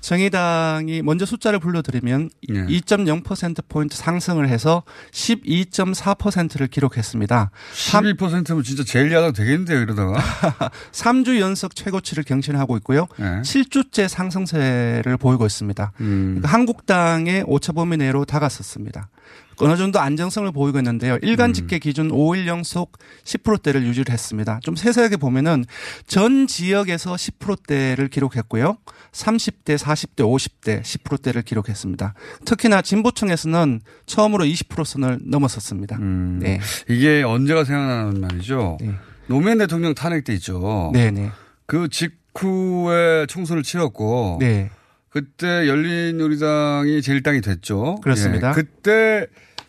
정의당이 0.00 1.02
먼저 1.02 1.26
숫자를 1.26 1.58
불러드리면 1.58 2.30
예. 2.50 2.66
2.0%포인트 2.66 3.96
상승을 3.96 4.48
해서 4.48 4.82
12.4%를 5.12 6.68
기록했습니다. 6.68 7.50
12%면 7.74 8.62
진짜 8.62 8.84
제일 8.84 9.12
야당 9.12 9.32
되겠는데요, 9.32 9.80
이러다가. 9.80 10.20
3주 10.92 11.40
연속 11.40 11.74
최고치를 11.74 12.24
경신하고 12.24 12.76
있고요. 12.78 13.06
네. 13.18 13.42
7주째 13.42 14.08
상승세를 14.08 15.16
보이고 15.16 15.44
있습니다. 15.46 15.92
음. 16.00 16.24
그러니까 16.36 16.48
한국당의 16.48 17.44
오차 17.46 17.72
범위 17.72 17.96
내로 17.96 18.24
다갔었습니다. 18.24 19.08
어느 19.60 19.76
정도 19.76 20.00
안정성을 20.00 20.50
보이고 20.52 20.78
있는데요. 20.78 21.14
음. 21.14 21.18
일간 21.22 21.52
집계 21.52 21.78
기준 21.78 22.10
5일 22.10 22.46
연속 22.46 22.98
10%대를 23.24 23.84
유지를 23.84 24.12
했습니다. 24.12 24.60
좀 24.62 24.76
세세하게 24.76 25.16
보면은 25.16 25.64
전 26.06 26.46
지역에서 26.46 27.14
10%대를 27.14 28.08
기록했고요. 28.08 28.78
30대, 29.12 29.76
40대, 29.78 30.18
50대 30.18 30.82
10%대를 30.82 31.42
기록했습니다. 31.42 32.14
특히나 32.44 32.82
진보층에서는 32.82 33.80
처음으로 34.06 34.44
20%선을 34.44 35.18
넘었었습니다. 35.22 35.96
음. 35.96 36.38
네. 36.42 36.60
이게 36.88 37.22
언제가 37.22 37.64
생각나는 37.64 38.20
말이죠. 38.20 38.78
노무현 39.26 39.58
대통령 39.58 39.94
탄핵 39.94 40.24
때 40.24 40.32
있죠. 40.34 40.90
네네. 40.94 41.30
그 41.66 41.88
직후에 41.88 43.26
총선을 43.26 43.62
치렀고. 43.62 44.38
네. 44.40 44.70
그때 45.10 45.66
열린우리당이 45.66 47.00
제1당이 47.00 47.42
됐죠. 47.42 47.96
그렇습니다. 48.02 48.50
예, 48.50 48.52
그때 48.52 49.26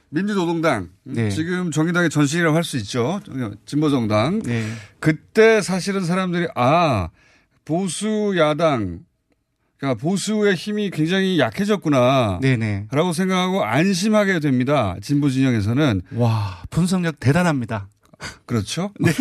민주노동당 0.09 0.89
네. 1.03 1.29
지금 1.29 1.71
정의당의 1.71 2.09
전신이라고 2.09 2.55
할 2.55 2.63
수 2.63 2.77
있죠. 2.77 3.19
진보정당. 3.65 4.41
네. 4.43 4.65
그때 4.99 5.61
사실은 5.61 6.03
사람들이 6.03 6.47
아 6.55 7.09
보수 7.65 8.33
야당 8.37 8.99
그러니까 9.77 10.01
보수의 10.01 10.55
힘이 10.55 10.89
굉장히 10.89 11.39
약해졌구나. 11.39 12.39
네네. 12.41 12.87
라고 12.91 13.13
생각하고 13.13 13.63
안심하게 13.63 14.39
됩니다. 14.39 14.95
진보 15.01 15.29
진영에서는. 15.29 16.01
와, 16.15 16.63
분석력 16.69 17.19
대단합니다. 17.19 17.87
그렇죠. 18.45 18.91
네. 18.99 19.11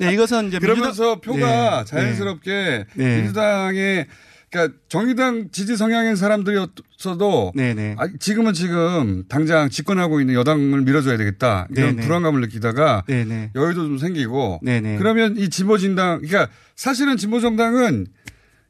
네, 0.00 0.12
이것은 0.12 0.48
이제 0.48 0.58
그러면서 0.58 1.20
민주당- 1.20 1.20
표가 1.20 1.84
네. 1.84 1.84
자연스럽게 1.84 2.86
네. 2.94 3.16
민주당의 3.18 4.06
그러니까 4.54 4.78
정의당 4.88 5.48
지지 5.50 5.76
성향인 5.76 6.14
사람들이었어도 6.14 7.52
네네. 7.56 7.96
아, 7.98 8.06
지금은 8.20 8.52
지금 8.52 9.24
당장 9.28 9.68
집권하고 9.68 10.20
있는 10.20 10.34
여당을 10.34 10.82
밀어줘야 10.82 11.16
되겠다 11.16 11.66
이런 11.72 11.96
네네. 11.96 12.06
불안감을 12.06 12.40
느끼다가 12.42 13.02
네네. 13.08 13.50
여유도 13.56 13.82
좀 13.82 13.98
생기고. 13.98 14.60
그러면 14.98 15.36
이 15.36 15.50
진보 15.50 15.76
진당 15.76 16.20
그러니까 16.22 16.52
사실은 16.76 17.16
진보 17.16 17.40
정당은 17.40 18.06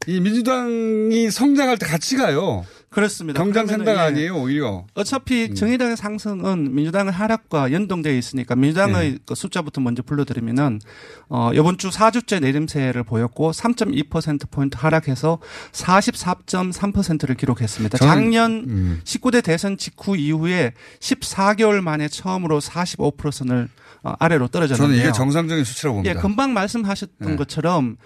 이 0.07 0.21
민주당이 0.21 1.31
성장할 1.31 1.77
때 1.79 1.87
같이 1.87 2.17
가요. 2.17 2.65
그렇습니다. 2.95 3.43
경장생당 3.43 3.85
그러면은, 3.85 4.19
예. 4.19 4.29
아니에요 4.29 4.37
오히려. 4.43 4.87
어차피 4.95 5.49
음. 5.51 5.55
정의당의 5.55 5.97
상승은 5.97 6.75
민주당의 6.75 7.13
하락과 7.13 7.73
연동되어 7.73 8.13
있으니까 8.15 8.55
민주당의 8.55 9.13
네. 9.13 9.19
그 9.27 9.35
숫자부터 9.35 9.81
먼저 9.81 10.03
불러드리면은 10.03 10.81
어 11.29 11.51
이번 11.53 11.77
주 11.77 11.91
4주째 11.91 12.41
내림세를 12.41 13.03
보였고 13.03 13.51
3.2% 13.51 14.51
포인트 14.51 14.77
하락해서 14.79 15.39
44.3%를 15.73 17.35
기록했습니다. 17.35 17.99
작년 17.99 18.65
음. 18.69 19.01
19대 19.05 19.43
대선 19.43 19.77
직후 19.77 20.17
이후에 20.17 20.73
14개월 21.01 21.81
만에 21.81 22.07
처음으로 22.09 22.61
45%선을 22.61 23.69
어, 24.05 24.13
아래로 24.19 24.49
떨어졌는데요. 24.49 24.97
저는 24.97 25.03
이게 25.03 25.13
정상적인 25.13 25.65
수치라고 25.65 25.97
봅니다. 25.97 26.17
예, 26.17 26.21
금방 26.21 26.53
말씀하셨던 26.53 27.31
네. 27.31 27.37
것처럼 27.37 27.97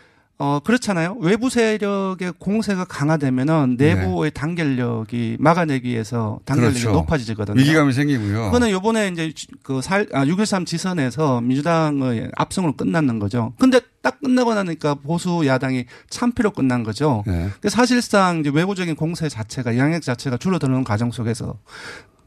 어 0.41 0.61
그렇잖아요. 0.63 1.17
외부 1.21 1.51
세력의 1.51 2.35
공세가 2.39 2.85
강화되면은 2.85 3.75
내부의 3.77 4.31
단결력이 4.31 5.37
막아내기 5.41 5.89
위해서 5.89 6.39
단결력이 6.45 6.75
네. 6.75 6.81
그렇죠. 6.83 6.97
높아지거든요. 6.97 7.61
위기감이 7.61 7.93
생기고요. 7.93 8.45
그거는 8.45 8.71
요번에 8.71 9.09
이제 9.09 9.33
그 9.65 9.83
살, 9.83 10.07
아, 10.13 10.25
6.13 10.25 10.65
지선에서 10.65 11.41
민주당의 11.41 12.31
압승으로 12.37 12.77
끝났는 12.77 13.19
거죠. 13.19 13.53
근데 13.59 13.81
딱 14.01 14.21
끝나고 14.21 14.55
나니까 14.55 14.95
보수 14.95 15.45
야당이 15.45 15.87
참패로 16.09 16.53
끝난 16.53 16.85
거죠. 16.85 17.25
네. 17.27 17.51
사실상 17.69 18.39
이제 18.39 18.51
외부적인 18.55 18.95
공세 18.95 19.29
자체가 19.29 19.77
영향력 19.77 20.03
자체가 20.03 20.37
줄어드는 20.37 20.85
과정 20.85 21.11
속에서 21.11 21.59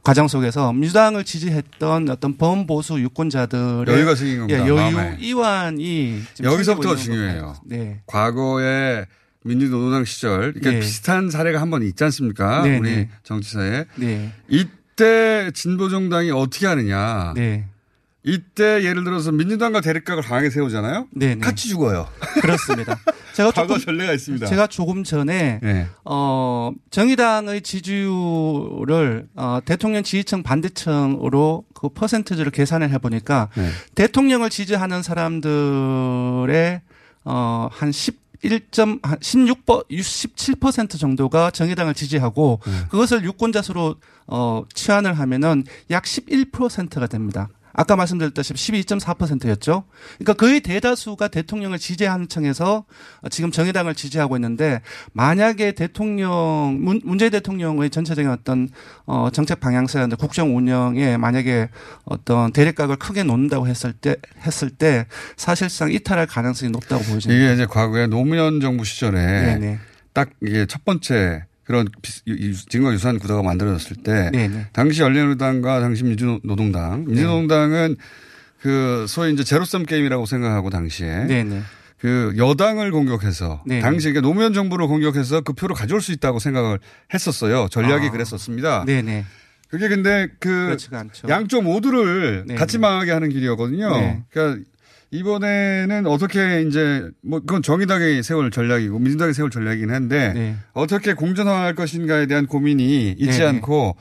과정 0.04 0.28
속에서 0.28 0.74
민주당을 0.74 1.24
지지했던 1.24 2.10
어떤 2.10 2.36
범보수 2.38 3.00
유권자들의 3.02 3.86
여유가 3.88 4.16
생긴 4.16 4.40
겁니다, 4.40 4.60
예, 4.64 4.68
여유 4.68 4.76
마음에. 4.76 5.18
이완이 5.20 6.22
여기서부터 6.42 6.96
중요해요. 6.96 7.56
네. 7.66 8.02
과거에 8.08 9.06
민주노동당 9.44 10.06
시절 10.06 10.54
그러니까 10.54 10.72
네. 10.72 10.80
비슷한 10.80 11.30
사례가 11.30 11.62
한 11.62 11.70
번 11.70 11.84
있지 11.84 12.04
않습니까? 12.04 12.64
네, 12.64 12.78
우리 12.80 12.90
네. 12.96 13.10
정치사에. 13.24 13.86
네. 13.96 14.32
이때 14.50 15.52
진보정당이 15.54 16.32
어떻게 16.32 16.66
하느냐. 16.68 17.34
네. 17.36 17.68
이때 18.24 18.84
예를 18.84 19.04
들어서 19.04 19.32
민주당과 19.32 19.82
대립각을 19.82 20.22
강하게 20.22 20.52
세우잖아요. 20.52 21.08
네, 21.12 21.36
네. 21.36 21.42
같이 21.42 21.70
죽어요. 21.70 22.08
그렇습니다. 22.42 23.00
제가 23.34 23.50
과거 23.52 23.74
조금 23.80 23.86
전례가 23.86 24.14
있습니다. 24.14 24.46
제가 24.46 24.68
조금 24.68 25.04
전에 25.04 25.60
네. 25.64 25.88
어 26.06 26.72
정의당의 26.92 27.62
지지율을 27.62 29.28
어 29.36 29.60
대통령 29.66 30.04
지지층 30.04 30.44
반대층으로 30.44 31.64
그 31.74 31.90
퍼센트지를 31.90 32.52
계산을 32.52 32.92
해 32.92 32.98
보니까 33.00 33.50
네. 33.56 33.70
대통령을 33.96 34.50
지지하는 34.50 35.02
사람들의 35.02 36.82
어 37.24 37.70
한 37.72 37.92
11점 37.92 39.00
한 39.04 39.18
16%, 39.20 39.90
17% 39.90 41.00
정도가 41.00 41.52
정의당을 41.52 41.94
지지하고 41.94 42.60
네. 42.66 42.72
그것을 42.90 43.24
유권자 43.24 43.62
수로 43.62 43.96
어 44.28 44.64
치환을 44.74 45.14
하면은 45.14 45.64
약 45.90 46.04
11%가 46.04 47.08
됩니다. 47.08 47.48
아까 47.74 47.96
말씀드렸다시피 47.96 48.60
12.4%였죠. 48.84 49.84
그러니까 50.18 50.34
거의 50.34 50.62
대다수가 50.62 51.28
대통령을 51.30 51.80
지지하는 51.80 52.28
층에서 52.28 52.86
지금 53.30 53.52
정의당을 53.52 53.96
지지하고 53.96 54.38
있는데 54.38 54.82
만약에 55.14 55.74
대통령 55.74 56.78
문, 56.80 57.02
문재인 57.04 57.32
대통령의 57.32 57.90
전체적인 57.90 58.30
어떤 58.30 58.70
어 59.06 59.30
정책 59.32 59.60
방향성이나 59.60 60.16
국정 60.16 60.56
운영에 60.56 61.18
만약에 61.18 61.70
어떤 62.06 62.52
대립각을 62.52 62.98
크게 62.98 63.24
놓는다고 63.24 63.68
했을 63.68 63.94
때 63.94 64.16
했을 64.46 64.70
때 64.70 65.06
사실상 65.38 65.92
이탈할 65.92 66.28
가능성이 66.28 66.72
높다고 66.72 67.04
보여집니다. 67.04 67.34
이게 67.34 67.54
이제 67.54 67.66
과거에 67.66 68.08
노무현 68.08 68.60
정부 68.62 68.84
시절에 68.84 69.20
네네. 69.20 69.80
딱 70.14 70.30
이게 70.42 70.66
첫 70.66 70.84
번째 70.84 71.46
그런 71.72 71.88
지금과 72.70 72.94
유사한 72.94 73.18
구도가 73.18 73.42
만들어졌을 73.44 73.96
때 74.04 74.30
네네. 74.34 74.68
당시 74.74 75.02
열린우리당과 75.02 75.80
당시 75.80 76.04
민주노동당 76.04 77.06
민주노동당은 77.06 77.96
그 78.62 79.06
소위 79.08 79.32
이제 79.32 79.46
제로섬 79.46 79.84
게임이라고 79.84 80.26
생각하고 80.26 80.70
당시에 80.70 81.26
네네. 81.26 81.62
그 81.98 82.34
여당을 82.38 82.92
공격해서 82.92 83.64
네네. 83.66 83.82
당시 83.82 84.10
이게 84.10 84.20
노무현 84.20 84.54
정부를 84.54 84.88
공격해서 84.88 85.42
그 85.42 85.54
표를 85.54 85.76
가져올 85.76 86.02
수 86.02 86.12
있다고 86.12 86.40
생각을 86.40 86.80
했었어요. 87.14 87.70
전략이 87.72 88.08
아. 88.08 88.12
그랬었습니다. 88.12 88.84
네네. 88.86 89.26
그게 89.70 89.88
근데 89.88 90.28
그. 90.40 90.76
양쪽 91.30 91.64
모두를. 91.64 92.46
같이 92.58 92.78
망하게 92.78 93.12
하는 93.12 93.30
길이었거든요. 93.30 93.90
네. 93.92 94.24
그러니까 94.30 94.66
이번에는 95.12 96.08
어떻게 96.08 96.62
이제 96.62 97.10
뭐 97.22 97.40
그건 97.40 97.62
정의당이 97.62 98.24
세울 98.24 98.50
전략이고 98.50 98.98
민주당이 98.98 99.34
세울 99.34 99.52
전략이긴 99.52 99.92
한데 99.92 100.34
네. 100.34 100.56
어떻게 100.74 101.14
공존할 101.14 101.76
것인가에 101.76 102.28
대한 102.28 102.48
고민이 102.48 103.12
있지 103.12 103.40
네네. 103.40 103.46
않고 103.46 103.98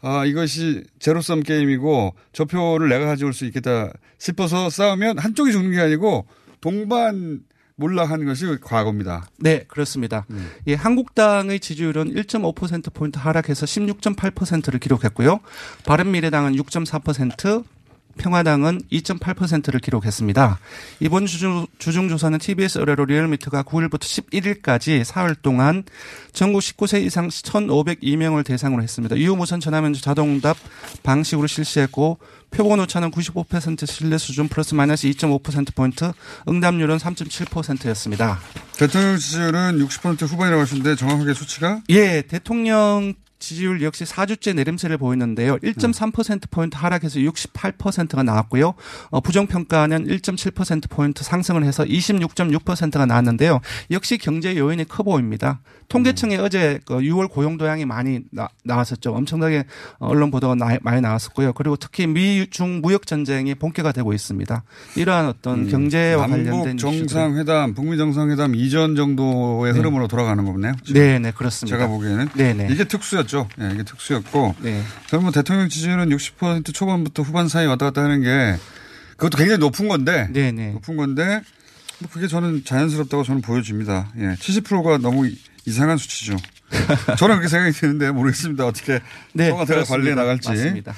아 0.00 0.24
이것이 0.24 0.84
제로섬 1.00 1.42
게임이고 1.42 2.14
저 2.32 2.44
표를 2.44 2.88
내가 2.88 3.06
가져올 3.06 3.32
수 3.32 3.44
있겠다 3.44 3.92
싶어서 4.18 4.70
싸우면 4.70 5.18
한쪽이 5.18 5.50
죽는 5.50 5.72
게 5.72 5.80
아니고 5.80 6.26
동반 6.60 7.40
몰락하는 7.76 8.26
것이 8.26 8.46
과거입니다. 8.60 9.26
네, 9.38 9.64
그렇습니다. 9.66 10.26
예, 10.68 10.74
한국당의 10.74 11.58
지지율은 11.58 12.14
1.5%포인트 12.14 13.18
하락해서 13.18 13.66
16.8%를 13.66 14.78
기록했고요. 14.78 15.40
바른미래당은 15.86 16.54
6.4%, 16.56 17.64
평화당은 18.18 18.82
2.8%를 18.90 19.80
기록했습니다. 19.80 20.58
이번 21.00 21.26
주중, 21.26 21.66
주중조사는 21.78 22.38
TBS 22.38 22.78
의뢰로 22.78 23.04
리얼미터가 23.04 23.62
9일부터 23.62 24.00
11일까지 24.00 25.04
사흘 25.04 25.34
동안 25.34 25.84
전국 26.32 26.60
19세 26.60 27.02
이상 27.04 27.28
1,502명을 27.28 28.44
대상으로 28.44 28.82
했습니다. 28.82 29.16
유무선 29.16 29.60
전화면접 29.60 30.02
자동응답 30.02 30.56
방식으로 31.02 31.46
실시했고 31.46 32.18
표본 32.50 32.80
오차는 32.80 33.10
95% 33.10 33.86
신뢰 33.86 34.18
수준 34.18 34.48
플러스 34.48 34.74
마이너스 34.74 35.08
2.5%포인트, 35.08 36.12
응답률은 36.48 36.98
3.7%였습니다. 36.98 38.40
대통령 38.76 39.16
지지율은 39.16 39.78
60% 39.78 40.26
후반이라고 40.26 40.62
하셨는데 40.62 40.96
정확하게 40.96 41.34
수치가 41.34 41.80
예, 41.88 42.22
대통령 42.22 43.14
지지율 43.42 43.82
역시 43.82 44.04
4주째 44.04 44.54
내림세를 44.54 44.96
보였는데요. 44.98 45.56
1.3%포인트 45.58 46.76
하락해서 46.76 47.18
68%가 47.18 48.22
나왔고요. 48.22 48.74
어, 49.10 49.20
부정평가는 49.20 50.06
1.7%포인트 50.06 51.24
상승을 51.24 51.64
해서 51.64 51.84
26.6%가 51.84 53.04
나왔는데요. 53.04 53.60
역시 53.90 54.16
경제 54.16 54.56
요인이 54.56 54.84
커 54.84 55.02
보입니다. 55.02 55.60
통계청에 55.88 56.36
어제 56.36 56.78
그 56.86 56.98
6월 57.00 57.28
고용 57.28 57.58
도양이 57.58 57.84
많이 57.84 58.20
나, 58.30 58.48
나왔었죠. 58.64 59.12
엄청나게 59.12 59.64
언론 59.98 60.30
보도가 60.30 60.54
나, 60.54 60.78
많이 60.80 61.00
나왔었고요. 61.00 61.52
그리고 61.52 61.76
특히 61.76 62.06
미중 62.06 62.80
무역 62.80 63.06
전쟁이 63.06 63.54
본격화 63.56 63.92
되고 63.92 64.12
있습니다. 64.12 64.62
이러한 64.96 65.26
어떤 65.26 65.68
경제와 65.68 66.28
관련된 66.28 66.72
음, 66.72 66.76
정상회담, 66.78 67.74
북미 67.74 67.98
정상회담 67.98 68.54
이전 68.54 68.94
정도의 68.94 69.72
네. 69.72 69.78
흐름으로 69.78 70.06
돌아가는 70.06 70.42
거네요. 70.44 70.74
네, 70.92 71.18
네, 71.18 71.32
그렇습니다. 71.32 71.76
제가 71.76 71.88
보기에는 71.88 72.28
네 72.34 72.54
네. 72.54 72.68
이게 72.70 72.84
특수였죠. 72.84 73.31
예, 73.60 73.70
이게 73.74 73.82
특수였고 73.82 74.54
네. 74.60 74.82
저는 75.08 75.24
뭐 75.24 75.32
대통령 75.32 75.68
지지율은 75.68 76.08
60% 76.10 76.72
초반부터 76.74 77.22
후반 77.22 77.48
사이 77.48 77.66
왔다 77.66 77.86
갔다 77.86 78.02
하는 78.02 78.22
게 78.22 78.56
그것도 79.16 79.38
굉장히 79.38 79.58
높은 79.58 79.88
건데 79.88 80.28
네네. 80.32 80.72
높은 80.72 80.96
건데 80.96 81.40
뭐 81.98 82.10
그게 82.12 82.26
저는 82.26 82.64
자연스럽다고 82.64 83.22
저는 83.24 83.40
보여집니다. 83.42 84.12
예, 84.18 84.34
70%가 84.38 84.98
너무 84.98 85.26
이- 85.28 85.38
이상한 85.66 85.96
수치죠. 85.98 86.36
저는 87.18 87.36
그렇게 87.36 87.48
생각이 87.48 87.72
드는데 87.72 88.10
모르겠습니다. 88.10 88.66
어떻게 88.66 89.00
네, 89.34 89.48
청와대가 89.50 89.74
그렇습니다. 89.84 89.84
관리해 89.94 90.14
나갈지. 90.14 90.48
맞습니다. 90.48 90.94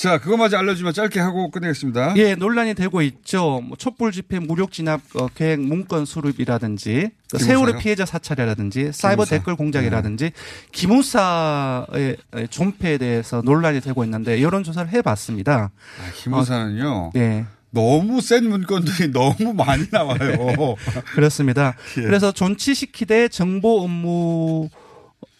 자, 0.00 0.16
그것마저 0.16 0.56
알려주면 0.56 0.94
짧게 0.94 1.20
하고 1.20 1.50
끝내겠습니다. 1.50 2.14
예, 2.16 2.34
논란이 2.34 2.72
되고 2.72 3.02
있죠. 3.02 3.60
뭐 3.62 3.76
촛불 3.76 4.12
집회 4.12 4.38
무력 4.38 4.72
진압 4.72 5.02
어, 5.14 5.28
계획 5.34 5.60
문건 5.60 6.06
수립이라든지 6.06 7.10
그? 7.30 7.38
세월호 7.38 7.76
피해자 7.76 8.06
사찰이라든지 8.06 8.92
사이버 8.94 9.24
기무사. 9.24 9.36
댓글 9.36 9.56
공작이라든지 9.56 10.32
기무사의 10.72 12.16
존폐에 12.48 12.96
대해서 12.96 13.42
논란이 13.44 13.82
되고 13.82 14.02
있는데 14.04 14.40
여론 14.40 14.64
조사를 14.64 14.90
해봤습니다. 14.90 15.70
기무사는요. 16.14 16.88
어, 16.88 17.10
네. 17.12 17.44
너무 17.68 18.22
센 18.22 18.48
문건들이 18.48 19.12
너무 19.12 19.52
많이 19.52 19.84
나와요. 19.92 20.76
그렇습니다. 21.12 21.76
예. 21.98 22.02
그래서 22.04 22.32
존치시키되 22.32 23.28
정보 23.28 23.82
업무 23.82 24.70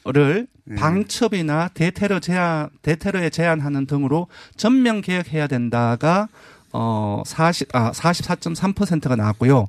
를 0.04 0.46
예. 0.70 0.74
방첩이나 0.76 1.68
대테러 1.74 2.20
제한, 2.20 2.70
대테러에 2.82 3.28
제한하는 3.30 3.86
등으로 3.86 4.28
전면 4.56 5.02
개혁해야 5.02 5.46
된다가 5.46 6.28
어, 6.72 7.22
40, 7.26 7.74
아, 7.74 7.90
44.3%가 7.92 9.16
나왔고요. 9.16 9.66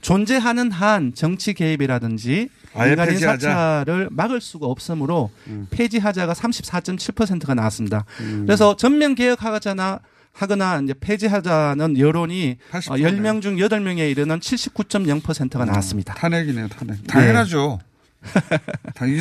존재하는 0.00 0.70
한 0.70 1.12
정치 1.14 1.52
개입이라든지 1.54 2.48
음. 2.74 2.78
민간인. 2.88 3.18
사찰을 3.18 4.08
막을 4.12 4.40
수가 4.40 4.66
없으므로 4.66 5.30
음. 5.48 5.66
폐지하자가 5.70 6.32
34.7%가 6.34 7.54
나왔습니다. 7.54 8.04
음. 8.20 8.44
그래서 8.46 8.76
전면 8.76 9.14
개혁하자나 9.14 10.00
하거나 10.32 10.80
이제 10.82 10.94
폐지하자는 11.00 11.98
여론이 11.98 12.58
80% 12.70 12.90
어, 12.92 12.94
10명 12.96 13.42
중 13.42 13.56
8명에 13.56 14.10
이르는 14.10 14.38
79.0%가 14.38 15.64
나왔습니다. 15.64 16.14
탄핵이네요, 16.14 16.68
탄핵. 16.68 17.06
당연하죠. 17.06 17.78
다- 17.80 17.86
이게 17.86 17.95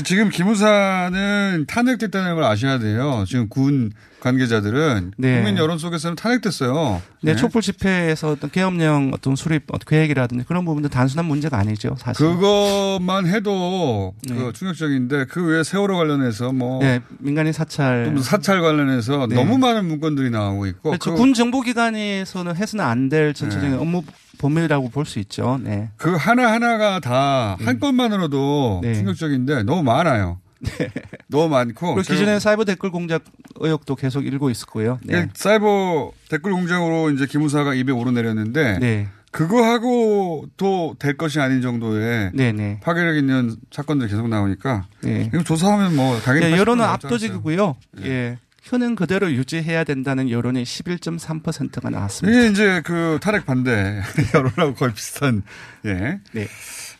지금 0.03 0.29
기무사는 0.29 1.65
탄핵됐다는 1.67 2.35
걸 2.35 2.43
아셔야 2.43 2.79
돼요. 2.79 3.23
지금 3.27 3.49
군 3.49 3.91
관계자들은 4.19 5.11
네. 5.17 5.35
국민 5.35 5.57
여론 5.57 5.77
속에서는 5.77 6.15
탄핵됐어요. 6.15 6.99
네, 7.21 7.35
촛불 7.35 7.61
집회에서 7.61 8.31
어떤 8.31 8.49
계엄령 8.49 9.11
어떤 9.13 9.35
수립 9.35 9.63
계획이라든지 9.85 10.45
그런 10.47 10.65
부분도 10.65 10.89
단순한 10.89 11.25
문제가 11.25 11.57
아니죠, 11.59 11.95
사실. 11.99 12.25
그것만 12.25 13.27
해도 13.27 14.15
네. 14.27 14.33
그 14.35 14.51
충격적인데 14.53 15.25
그 15.25 15.45
외에 15.45 15.63
세월호 15.63 15.95
관련해서 15.97 16.51
뭐 16.53 16.79
네, 16.81 17.01
민간인 17.19 17.53
사찰. 17.53 18.11
또 18.15 18.21
사찰 18.23 18.61
관련해서 18.61 19.27
네. 19.27 19.35
너무 19.35 19.59
많은 19.59 19.85
문건들이 19.85 20.31
나오고 20.31 20.65
있고 20.67 20.89
그렇죠. 20.91 21.11
그, 21.11 21.17
군 21.17 21.33
정보기관에서는 21.35 22.55
해서는 22.55 22.83
안 22.83 23.05
될 23.09 23.35
전체적인 23.35 23.71
네. 23.73 23.77
업무 23.77 24.01
범위라고 24.37 24.89
볼 24.89 25.05
수 25.05 25.19
있죠. 25.19 25.59
네. 25.63 25.89
그 25.97 26.15
하나 26.15 26.51
하나가 26.51 26.99
다 26.99 27.57
한 27.63 27.79
건만으로도 27.79 28.79
네. 28.83 28.93
충격적인데 28.95 29.63
너무 29.63 29.83
많아요. 29.83 30.39
너무 31.27 31.49
많고 31.49 31.95
그리고 31.95 32.01
기존에 32.13 32.39
사이버 32.39 32.65
댓글 32.65 32.89
공작 32.89 33.23
의혹도 33.59 33.95
계속 33.95 34.25
일고 34.25 34.49
있었고요. 34.49 34.99
네. 35.03 35.17
이게 35.19 35.29
사이버 35.35 36.11
댓글 36.29 36.53
공작으로 36.53 37.11
이제 37.11 37.25
기무사가 37.27 37.73
입에 37.73 37.91
오르내렸는데 37.91 38.79
네. 38.79 39.07
그거 39.31 39.63
하고 39.63 40.45
또 40.57 40.95
될 40.97 41.17
것이 41.17 41.39
아닌 41.41 41.61
정도의 41.61 42.31
네네. 42.33 42.79
파괴력 42.81 43.17
있는 43.17 43.55
사건들이 43.71 44.09
계속 44.09 44.27
나오니까 44.29 44.85
네. 45.01 45.29
이거 45.33 45.43
조사하면 45.43 45.95
뭐 45.95 46.17
당연히 46.21 46.47
네, 46.47 46.51
80% 46.53 46.57
여론은 46.57 46.85
압도적이고요. 46.85 47.75
네. 48.01 48.07
예. 48.09 48.37
현행 48.65 48.95
그대로 48.95 49.31
유지해야 49.31 49.83
된다는 49.83 50.31
여론이 50.31 50.63
11.3%가 50.63 51.91
나왔습니다. 51.91 52.37
이게 52.37 52.49
이제 52.49 52.81
그 52.83 53.19
탄핵 53.21 53.45
반대 53.45 54.01
여론하고 54.33 54.73
거의 54.73 54.91
비슷한 54.91 55.43
예. 55.85 56.19
네. 56.31 56.47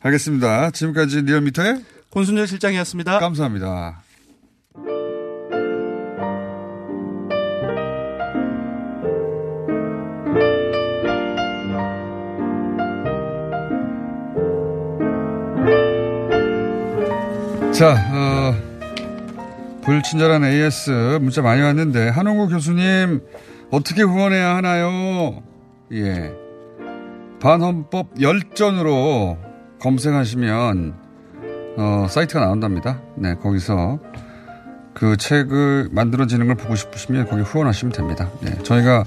알겠습니다. 0.01 0.69
지금까지 0.69 1.23
리얼미터의 1.23 1.83
권순열 2.11 2.47
실장이었습니다. 2.47 3.17
감사합니다. 3.19 4.03
자, 17.75 17.91
어, 18.13 18.14
불친절한 19.85 20.43
AS 20.43 21.19
문자 21.21 21.43
많이 21.43 21.61
왔는데 21.61 22.09
한홍구 22.09 22.49
교수님 22.49 23.21
어떻게 23.69 24.01
후원해야 24.01 24.55
하나요? 24.55 25.43
예. 25.91 26.33
반헌법 27.39 28.19
열전으로 28.19 29.37
검색하시면 29.79 30.95
어, 31.77 32.07
사이트가 32.09 32.39
나온답니다. 32.39 32.99
네, 33.15 33.35
거기서 33.35 33.99
그 34.95 35.17
책을 35.17 35.89
만들어지는 35.91 36.47
걸 36.47 36.55
보고 36.55 36.75
싶으시면 36.75 37.27
거기 37.27 37.43
후원하시면 37.43 37.91
됩니다. 37.91 38.31
네, 38.41 38.57
저희가 38.63 39.03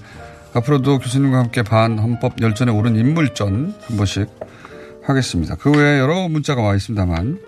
앞으로도 0.54 1.00
교수님과 1.00 1.38
함께 1.38 1.62
반헌법 1.62 2.40
열전에 2.40 2.70
오른 2.70 2.94
인물전 2.94 3.74
한 3.80 3.96
번씩 3.96 4.28
하겠습니다. 5.02 5.56
그 5.56 5.72
외에 5.72 5.98
여러 5.98 6.28
문자가 6.28 6.62
와 6.62 6.76
있습니다만 6.76 7.40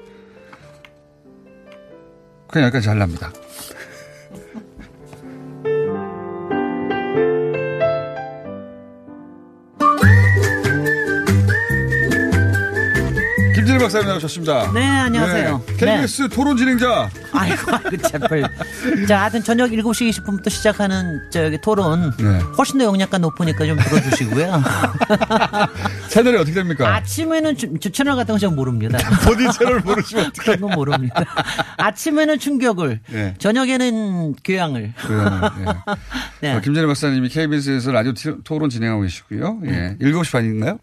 그냥 2.50 2.66
여기까지 2.66 2.88
할랍니다. 2.88 3.32
김진일 13.70 13.78
박사님 13.84 14.08
나오셨습니다. 14.08 14.72
네, 14.72 14.84
안녕하세요. 14.84 15.62
네, 15.64 15.76
KBS 15.76 16.28
토론 16.30 16.56
진행자. 16.56 17.08
아이고, 17.32 17.56
아이고, 17.72 17.96
제발. 18.08 18.42
자, 19.06 19.20
하여튼 19.20 19.44
저녁 19.44 19.70
7시 19.70 20.10
20분부터 20.10 20.50
시작하는 20.50 21.20
저기 21.30 21.56
토론. 21.60 22.12
네. 22.18 22.40
훨씬 22.58 22.78
더 22.78 22.84
영양가 22.86 23.18
높으니까 23.18 23.64
좀 23.64 23.78
들어주시고요. 23.78 24.60
채널이 26.10 26.36
어떻게 26.38 26.52
됩니까? 26.54 26.92
아침에는 26.96 27.56
주, 27.56 27.78
주 27.78 27.92
채널 27.92 28.16
같은 28.16 28.34
거잘 28.34 28.50
모릅니다. 28.50 28.98
본인 29.24 29.48
채널 29.52 29.78
모르시면 29.80 30.26
어떡해. 30.26 30.56
그런 30.56 30.60
건 30.62 30.70
모릅니다. 30.72 31.24
아침에는 31.76 32.40
충격을, 32.40 33.00
네. 33.08 33.34
저녁에는 33.38 34.34
교양을. 34.42 34.94
그러면, 35.06 35.50
예. 35.60 35.64
네. 36.48 36.54
어, 36.56 36.60
김진일 36.60 36.88
박사님이 36.88 37.28
KBS에서 37.28 37.92
라디오 37.92 38.14
티- 38.14 38.34
토론 38.42 38.68
진행하고 38.68 39.02
계시고요. 39.02 39.60
예. 39.66 39.96
7시 40.00 40.32
반인가요? 40.32 40.78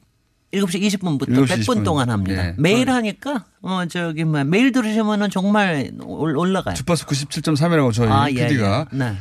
7시 0.54 0.82
20분부터 0.98 1.28
7시 1.30 1.46
100분 1.48 1.78
20분. 1.80 1.84
동안 1.84 2.10
합니다. 2.10 2.42
네. 2.42 2.56
매일 2.58 2.90
하니까, 2.90 3.44
어, 3.62 3.86
저기, 3.90 4.24
뭐, 4.24 4.44
매일 4.46 4.72
들으시면은 4.72 5.30
정말 5.30 5.92
올- 6.02 6.38
올라가요. 6.38 6.74
주파수 6.76 7.06
97.3이라고 7.06 7.92
저희 7.94 8.10
아, 8.10 8.30
예, 8.32 8.48
PD가. 8.48 8.86
예. 8.94 8.98
네. 8.98 9.18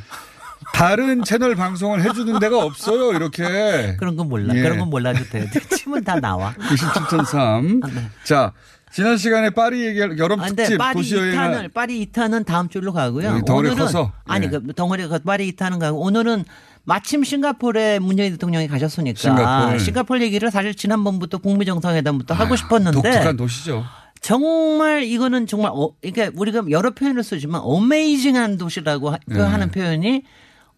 다른 0.73 1.25
채널 1.25 1.55
방송을 1.57 2.03
해주는 2.03 2.39
데가 2.39 2.65
없어요, 2.65 3.13
이렇게. 3.13 3.43
그런 3.99 4.17
건 4.17 4.29
몰라. 4.29 4.55
예. 4.57 4.63
그런 4.63 4.79
건 4.79 4.89
몰라도 4.89 5.25
돼. 5.25 5.49
치면 5.77 6.05
다 6.05 6.19
나와. 6.21 6.55
97.3. 6.55 7.83
자, 8.25 8.53
지난 8.93 9.17
시간에 9.19 9.51
파리 9.51 9.85
얘기 9.85 10.01
여름 10.19 10.41
아, 10.41 10.47
특집 10.47 10.79
파리 10.79 10.95
도시 10.97 11.17
여행을 11.17 11.37
2탄을 11.69 11.75
파리 11.75 12.07
2탄은 12.07 12.47
다음 12.47 12.69
주로 12.69 12.93
가고요. 12.93 13.43
덩어리가 13.45 13.55
오늘은 13.55 13.77
커서? 13.77 14.13
아니 14.25 14.47
예. 14.47 14.51
그 14.51 14.73
덩어리가 14.75 15.19
파리 15.25 15.53
2탄은 15.53 15.79
가고 15.81 16.01
오늘은 16.01 16.45
마침 16.87 17.25
싱가포르에 17.25 17.99
문재인 17.99 18.33
대통령이 18.33 18.69
가셨으니까 18.69 19.19
싱가포르. 19.19 19.79
싱가포르 19.81 20.23
얘기를 20.23 20.51
사실 20.53 20.75
지난번부터 20.75 21.39
북미 21.39 21.67
정상회담부터 21.67 22.33
하고 22.33 22.55
싶었는데 22.57 23.03
독특한 23.03 23.37
도시죠. 23.37 23.85
정말 24.21 25.03
이거는 25.03 25.47
정말 25.47 25.73
어, 25.75 25.91
그러니까 26.01 26.31
우리가 26.39 26.63
여러 26.71 26.93
표현을 26.93 27.23
쓰지만 27.23 27.61
어메이징한 27.65 28.57
도시라고 28.57 29.11
하, 29.11 29.19
그 29.29 29.35
네. 29.35 29.41
하는 29.41 29.71
표현이 29.71 30.23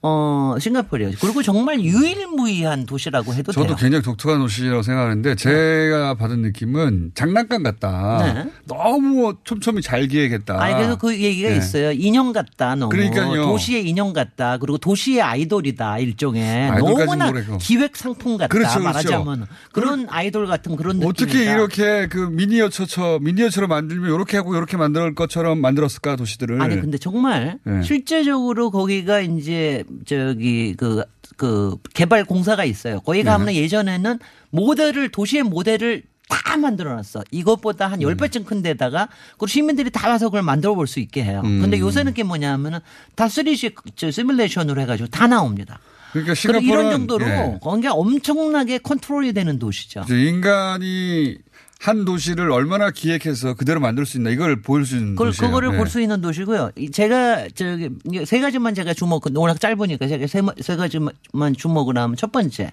어, 0.01 0.55
싱가포르요. 0.61 1.11
그리고 1.21 1.43
정말 1.43 1.81
유일무이한 1.81 2.87
도시라고 2.87 3.35
해도 3.35 3.51
저도 3.51 3.67
돼요. 3.69 3.77
굉장히 3.77 4.03
독특한 4.03 4.39
도시라고 4.39 4.83
생각하는데 4.83 5.35
제가 5.35 6.15
받은 6.15 6.41
느낌은 6.43 7.13
장난감 7.15 7.65
같다. 7.65 8.33
네. 8.33 8.51
너무 8.67 9.35
촘촘히 9.43 9.83
잘 9.83 10.07
기획했다. 10.07 10.63
아니, 10.63 10.75
그래서 10.75 10.97
그 10.97 11.21
얘기가 11.21 11.49
네. 11.49 11.57
있어요. 11.57 11.91
인형 11.91 12.33
같다, 12.33 12.77
너무. 12.77 12.91
그러니까요. 12.91 13.47
도시의 13.47 13.89
인형 13.89 14.13
같다. 14.13 14.59
그리고 14.59 14.79
도시의 14.79 15.21
아이돌이다, 15.21 15.99
일종의. 15.99 16.79
너무나 16.79 17.27
모르겠고. 17.27 17.59
기획 17.59 17.97
상품 17.97 18.37
같다. 18.37 18.49
그렇죠, 18.49 18.79
그렇죠. 18.79 18.85
말하자면. 18.85 19.47
그런 19.73 20.07
아이돌 20.11 20.47
같은 20.47 20.77
그런 20.77 21.01
느낌. 21.01 21.09
어떻게 21.09 21.43
이렇게 21.43 22.07
그 22.07 22.19
미니어처처 22.19 23.19
미니어처로 23.21 23.67
만들면 23.67 24.15
이렇게 24.15 24.37
하고 24.37 24.55
이렇게 24.55 24.77
만들 24.77 25.15
것처럼 25.17 25.61
만들었을까 25.61 26.15
도시들을. 26.15 26.63
아니 26.63 26.81
근데 26.81 26.99
정말 26.99 27.59
네. 27.65 27.83
실제적으로 27.83 28.71
거기가 28.71 29.21
이제 29.21 29.83
저기 30.07 30.75
그, 30.77 31.03
그 31.37 31.77
개발 31.95 32.25
공사가 32.25 32.65
있어요. 32.65 33.01
거기 33.01 33.19
네. 33.19 33.25
가면 33.25 33.55
예전에는 33.55 34.19
모델을 34.51 35.11
도시의 35.11 35.43
모델을 35.45 36.03
다 36.29 36.57
만들어 36.59 36.95
놨어. 36.95 37.25
이것보다 37.31 37.87
한 37.87 38.03
음. 38.03 38.07
10배쯤 38.09 38.45
큰 38.45 38.61
데다가 38.63 39.09
그리고 39.33 39.47
시민들이 39.47 39.91
다 39.91 40.09
와서 40.11 40.27
그걸 40.27 40.43
만들어 40.43 40.75
볼 40.75 40.87
수 40.87 41.01
있게 41.01 41.25
해요. 41.25 41.41
음. 41.45 41.61
근데 41.63 41.79
요새는 41.79 42.15
게 42.15 42.23
뭐냐면은 42.23 42.81
다 43.15 43.27
3D 43.27 43.75
저 43.97 44.11
시뮬레이션으로 44.11 44.81
해가지고 44.83 45.09
다 45.09 45.27
나옵니다. 45.27 45.81
그러니까 46.13 46.35
그리고 46.41 46.61
이런 46.61 46.91
정도로 46.91 47.27
예. 47.27 47.59
거기가 47.63 47.93
엄청나게 47.93 48.79
컨트롤이 48.79 49.33
되는 49.35 49.59
도시죠. 49.59 50.05
인간이 50.09 51.37
한 51.79 52.05
도시를 52.05 52.51
얼마나 52.51 52.91
기획해서 52.91 53.55
그대로 53.55 53.79
만들 53.79 54.05
수 54.05 54.17
있나 54.17 54.31
이걸 54.31 54.61
보일 54.61 54.85
수 54.85 54.97
있는 54.97 55.13
그걸, 55.13 55.29
도시예요. 55.29 55.49
그거를 55.49 55.75
예. 55.75 55.77
볼수 55.77 56.01
있는 56.01 56.21
도시고요. 56.21 56.73
이 56.77 56.91
제가 56.91 57.49
저기 57.55 57.91
세 58.25 58.41
가지만 58.41 58.75
제가 58.75 58.95
주목, 58.95 59.25
워낙 59.37 59.61
짧으니까 59.61 60.09
제가 60.09 60.27
세, 60.27 60.43
세 60.61 60.77
가지만 60.77 61.13
주목을 61.57 61.97
하면 61.97 62.17
첫 62.17 62.33
번째 62.33 62.73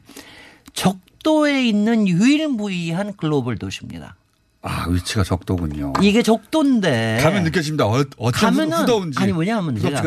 적도에 0.73 1.67
있는 1.67 2.07
유일무이한 2.07 3.13
글로벌 3.15 3.57
도시입니다. 3.57 4.15
아 4.67 4.87
위치가 4.89 5.23
적도군요. 5.23 5.93
이게 6.01 6.23
적도인데 6.23 7.19
가면 7.21 7.43
느껴집니다. 7.43 7.85
어, 7.85 8.31
가면은 8.33 8.75
후더운지. 8.79 9.19
아니 9.19 9.31
뭐냐면 9.31 9.77
제가. 9.79 10.01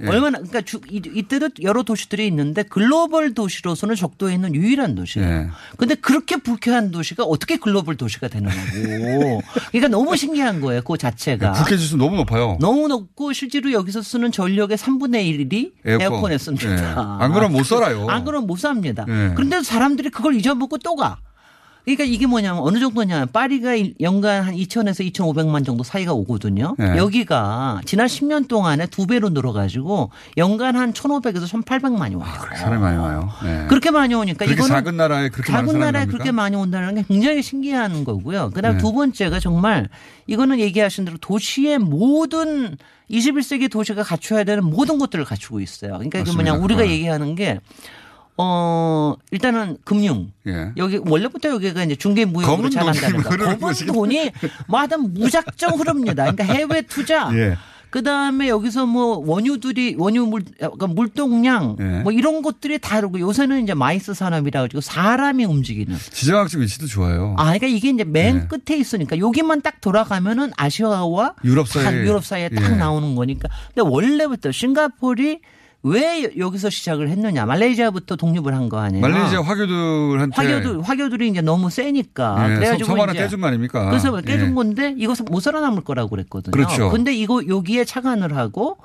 예. 0.00 0.06
얼마나 0.06 0.38
그러니까 0.38 0.60
주, 0.60 0.80
이, 0.88 1.02
이때도 1.04 1.48
여러 1.62 1.82
도시들이 1.82 2.24
있는데 2.28 2.62
글로벌 2.62 3.34
도시로서는 3.34 3.96
적도에 3.96 4.34
있는 4.34 4.54
유일한 4.54 4.94
도시예요. 4.94 5.28
예. 5.28 5.48
근데 5.76 5.96
그렇게 5.96 6.36
불쾌한 6.36 6.92
도시가 6.92 7.24
어떻게 7.24 7.56
글로벌 7.56 7.96
도시가 7.96 8.28
되는 8.28 8.48
거고. 8.48 9.42
그러니까 9.72 9.88
너무 9.88 10.16
신기한 10.16 10.60
거예요. 10.60 10.82
그 10.82 10.96
자체가. 10.96 11.52
불쾌 11.54 11.76
지수 11.76 11.96
너무 11.96 12.14
높아요. 12.16 12.58
너무 12.60 12.86
높고 12.86 13.32
실제로 13.32 13.72
여기서 13.72 14.02
쓰는 14.02 14.30
전력의 14.30 14.76
3분의 14.78 15.50
1이 15.50 15.72
에어컨. 15.84 16.00
에어컨. 16.02 16.32
에 16.32 16.38
씁니다. 16.38 16.70
예. 16.70 17.24
안 17.24 17.32
그러면 17.32 17.52
못 17.58 17.64
살아요. 17.66 18.06
안 18.08 18.24
그러면 18.24 18.46
못 18.46 18.56
삽니다. 18.56 19.04
예. 19.08 19.32
그런데 19.34 19.62
사람들이 19.64 20.10
그걸 20.10 20.36
잊어먹고 20.36 20.78
또 20.78 20.94
가. 20.94 21.18
그러니까 21.86 22.02
이게 22.02 22.26
뭐냐면 22.26 22.62
어느 22.64 22.80
정도냐면 22.80 23.28
파리가 23.32 23.74
일- 23.76 23.94
연간 24.00 24.42
한 24.42 24.56
2천에서 24.56 25.08
2,500만 25.12 25.64
정도 25.64 25.84
사이가 25.84 26.12
오거든요. 26.14 26.74
예. 26.80 26.96
여기가 26.96 27.80
지난 27.84 28.08
10년 28.08 28.48
동안에 28.48 28.86
두 28.86 29.06
배로 29.06 29.28
늘어가지고 29.28 30.10
연간 30.36 30.74
한 30.74 30.92
1,500에서 30.92 31.62
1,800만이 31.62 32.18
와요. 32.18 32.32
사람이 32.56 32.82
많이 32.82 32.98
와요. 32.98 33.30
예. 33.44 33.66
그렇게 33.68 33.92
많이 33.92 34.14
오니까 34.14 34.44
그렇게 34.46 34.54
이거는 34.54 34.68
작은 34.68 34.96
나라에 34.96 35.28
그렇게 35.28 35.52
작은 35.52 35.78
나라에? 35.78 36.06
그렇게 36.06 36.32
많이 36.32 36.56
온다는 36.56 36.96
게 36.96 37.04
굉장히 37.06 37.40
신기한 37.40 38.02
거고요. 38.02 38.50
그다음 38.52 38.78
네. 38.78 38.82
두 38.82 38.92
번째가 38.92 39.38
정말 39.38 39.88
이거는 40.26 40.58
얘기하신 40.58 41.04
대로 41.04 41.18
도시의 41.18 41.78
모든 41.78 42.76
21세기 43.12 43.70
도시가 43.70 44.02
갖춰야 44.02 44.42
되는 44.42 44.64
모든 44.64 44.98
것들을 44.98 45.24
갖추고 45.24 45.60
있어요. 45.60 45.92
그러니까 45.92 46.24
그 46.24 46.30
뭐냐. 46.32 46.54
우리가 46.54 46.82
네. 46.82 46.90
얘기하는 46.90 47.36
게 47.36 47.60
어, 48.38 49.14
일단은 49.30 49.78
금융. 49.84 50.30
예. 50.46 50.72
여기 50.76 50.98
원래부터 51.04 51.48
여기가 51.50 51.84
이제 51.84 51.96
중개 51.96 52.24
무역으로 52.24 52.68
잘한다는 52.68 53.22
거. 53.22 53.36
검은 53.36 53.74
돈이 53.86 54.30
뭐 54.68 54.80
하여튼 54.80 55.14
무작정 55.14 55.78
흐릅니다. 55.78 56.30
그러니까 56.30 56.44
해외 56.44 56.82
투자. 56.82 57.30
예. 57.36 57.56
그 57.88 58.02
다음에 58.02 58.48
여기서 58.48 58.84
뭐 58.84 59.22
원유들이 59.24 59.94
원유 59.96 60.26
물 60.26 60.44
약간 60.60 60.94
물동량 60.94 61.76
예. 61.80 61.84
뭐 62.00 62.12
이런 62.12 62.42
것들이 62.42 62.78
다르고 62.78 63.20
요새는 63.20 63.62
이제 63.62 63.72
MICE 63.72 64.12
산업이라 64.12 64.62
가지고 64.62 64.82
사람이 64.82 65.46
움직이는. 65.46 65.96
지정학적 65.96 66.60
위치도 66.60 66.88
좋아요. 66.88 67.34
아, 67.38 67.44
그러니까 67.44 67.68
이게 67.68 67.88
이제 67.88 68.04
맨 68.04 68.40
네. 68.40 68.48
끝에 68.48 68.76
있으니까 68.78 69.18
여기만 69.18 69.62
딱 69.62 69.80
돌아가면은 69.80 70.50
아시아와 70.58 71.36
유럽 71.44 71.68
사이에. 71.68 71.84
딱 71.84 71.94
유럽 71.94 72.24
사이에 72.24 72.50
딱 72.50 72.70
예. 72.72 72.76
나오는 72.76 73.14
거니까. 73.14 73.48
근데 73.74 73.88
원래부터 73.88 74.52
싱가포르이 74.52 75.38
왜 75.82 76.30
여기서 76.36 76.68
시작을 76.70 77.08
했느냐? 77.10 77.46
말레이시아부터 77.46 78.16
독립을 78.16 78.54
한 78.54 78.68
거 78.68 78.78
아니에요? 78.80 79.00
말레이시아 79.06 79.42
화교들한테 79.42 80.34
화교들 80.34 80.82
화교들이 80.82 81.28
이제 81.28 81.40
너무 81.40 81.70
세니까 81.70 82.50
예, 82.50 82.54
그래가지고 82.56 82.86
섬 82.88 83.00
하나 83.00 83.12
이제 83.12 83.22
떼준 83.22 83.40
거 83.40 83.46
아닙니까? 83.46 83.88
그래서 83.90 84.20
깨준 84.20 84.50
예. 84.50 84.54
건데 84.54 84.94
이것은 84.98 85.26
못 85.26 85.40
살아남을 85.40 85.84
거라고 85.84 86.10
그랬거든요. 86.10 86.50
그렇죠. 86.50 86.90
근데 86.90 87.14
이거 87.14 87.42
여기에 87.46 87.84
착안을 87.84 88.36
하고 88.36 88.78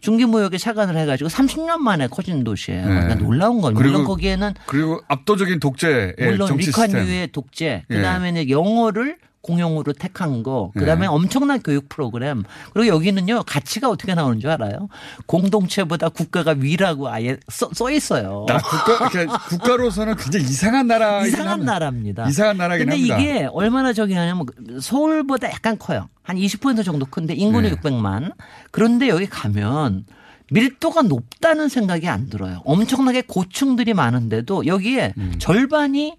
중기무역에 0.00 0.56
착안을 0.58 0.96
해가지고 0.96 1.28
30년 1.28 1.78
만에 1.78 2.06
커진 2.06 2.42
도시예요. 2.44 2.80
예. 2.80 2.84
그러니까 2.86 3.14
놀라운 3.16 3.60
건 3.60 3.74
물론 3.74 4.04
거기에는 4.04 4.54
그리고 4.66 5.00
압도적인 5.08 5.60
독재의 5.60 6.14
물론 6.18 6.48
정치 6.48 6.66
시스템. 6.66 6.86
리콴유의 6.86 7.32
독재, 7.32 7.84
예. 7.90 7.94
그다음에 7.94 8.30
이제 8.30 8.48
영어를 8.48 9.18
공용으로 9.46 9.92
택한 9.92 10.42
거, 10.42 10.72
그다음에 10.74 11.04
예. 11.04 11.06
엄청난 11.06 11.62
교육 11.62 11.88
프로그램. 11.88 12.42
그리고 12.74 12.88
여기는요 12.88 13.44
가치가 13.44 13.88
어떻게 13.88 14.14
나오는 14.14 14.40
줄 14.40 14.50
알아요? 14.50 14.88
공동체보다 15.26 16.08
국가가 16.08 16.54
위라고 16.58 17.08
아예 17.08 17.36
써, 17.48 17.70
써 17.72 17.90
있어요. 17.90 18.44
나 18.48 18.58
국가 18.58 19.08
그러니까 19.08 19.38
국가로서는 19.48 20.16
굉장히 20.16 20.46
이상한 20.46 20.86
나라 20.88 21.24
이상한 21.24 21.64
나라입니다. 21.64 22.28
이상한 22.28 22.56
나라긴 22.56 22.86
근데 22.86 22.96
합니다. 23.12 23.18
이게 23.18 23.48
얼마나 23.52 23.92
저기 23.92 24.14
하냐면 24.14 24.46
서울보다 24.80 25.50
약간 25.50 25.78
커요. 25.78 26.08
한 26.22 26.36
20% 26.36 26.84
정도 26.84 27.06
큰데 27.06 27.34
인구는 27.34 27.70
네. 27.70 27.76
600만. 27.76 28.32
그런데 28.72 29.08
여기 29.08 29.26
가면 29.26 30.06
밀도가 30.50 31.02
높다는 31.02 31.68
생각이 31.68 32.08
안 32.08 32.28
들어요. 32.28 32.62
엄청나게 32.64 33.22
고층들이 33.22 33.94
많은데도 33.94 34.66
여기에 34.66 35.14
음. 35.16 35.34
절반이 35.38 36.16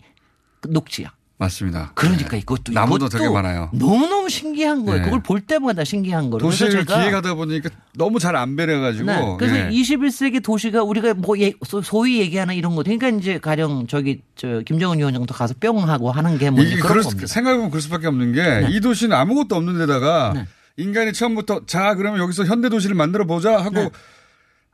녹지야. 0.68 1.17
맞습니다. 1.40 1.92
그러니까 1.94 2.36
이것도 2.36 2.72
나무도 2.74 3.10
되게 3.10 3.30
많아요. 3.30 3.70
너무너무 3.72 4.28
신기한 4.28 4.86
거예요. 4.86 5.00
네. 5.00 5.06
그걸 5.06 5.22
볼 5.22 5.40
때마다 5.40 5.84
신기한 5.84 6.32
거예요. 6.32 6.40
도시를 6.40 6.84
기획하다 6.84 7.36
보니까 7.36 7.70
너무 7.96 8.18
잘 8.20 8.36
안 8.36 8.56
배려가지고. 8.56 9.06
네. 9.06 9.36
그래서 9.38 9.56
예. 9.58 9.70
21세기 9.70 10.44
도시가 10.44 10.82
우리가 10.84 11.14
뭐 11.14 11.38
예- 11.40 11.54
소- 11.64 11.84
소위 11.84 12.20
얘기하는 12.20 12.56
이런 12.56 12.76
거 12.76 12.82
그러니까 12.82 13.10
이제 13.10 13.38
가령 13.38 13.86
저기 13.88 14.22
저 14.36 14.62
김정은 14.66 14.98
위원장도 14.98 15.32
가서 15.36 15.54
뿅 15.60 15.88
하고 15.88 16.12
하는 16.12 16.40
게 16.40 16.50
뭐 16.50 16.64
그런 16.64 17.04
겁니다. 17.04 17.28
수, 17.28 17.34
생각해보면 17.34 17.70
그럴 17.70 17.82
수밖에 17.82 18.08
없는 18.08 18.34
게 18.34 18.68
이 18.72 18.82
도시는 18.82 19.16
아무것도 19.16 19.56
없는 19.56 19.78
데다가 19.78 20.34
인간이 20.76 21.14
처음부터 21.14 21.66
자 21.68 21.94
그러면 21.96 22.20
여기서 22.20 22.46
현대 22.46 22.70
도시를 22.70 22.96
만들어 22.96 23.26
보자 23.26 23.58
하고 23.64 23.92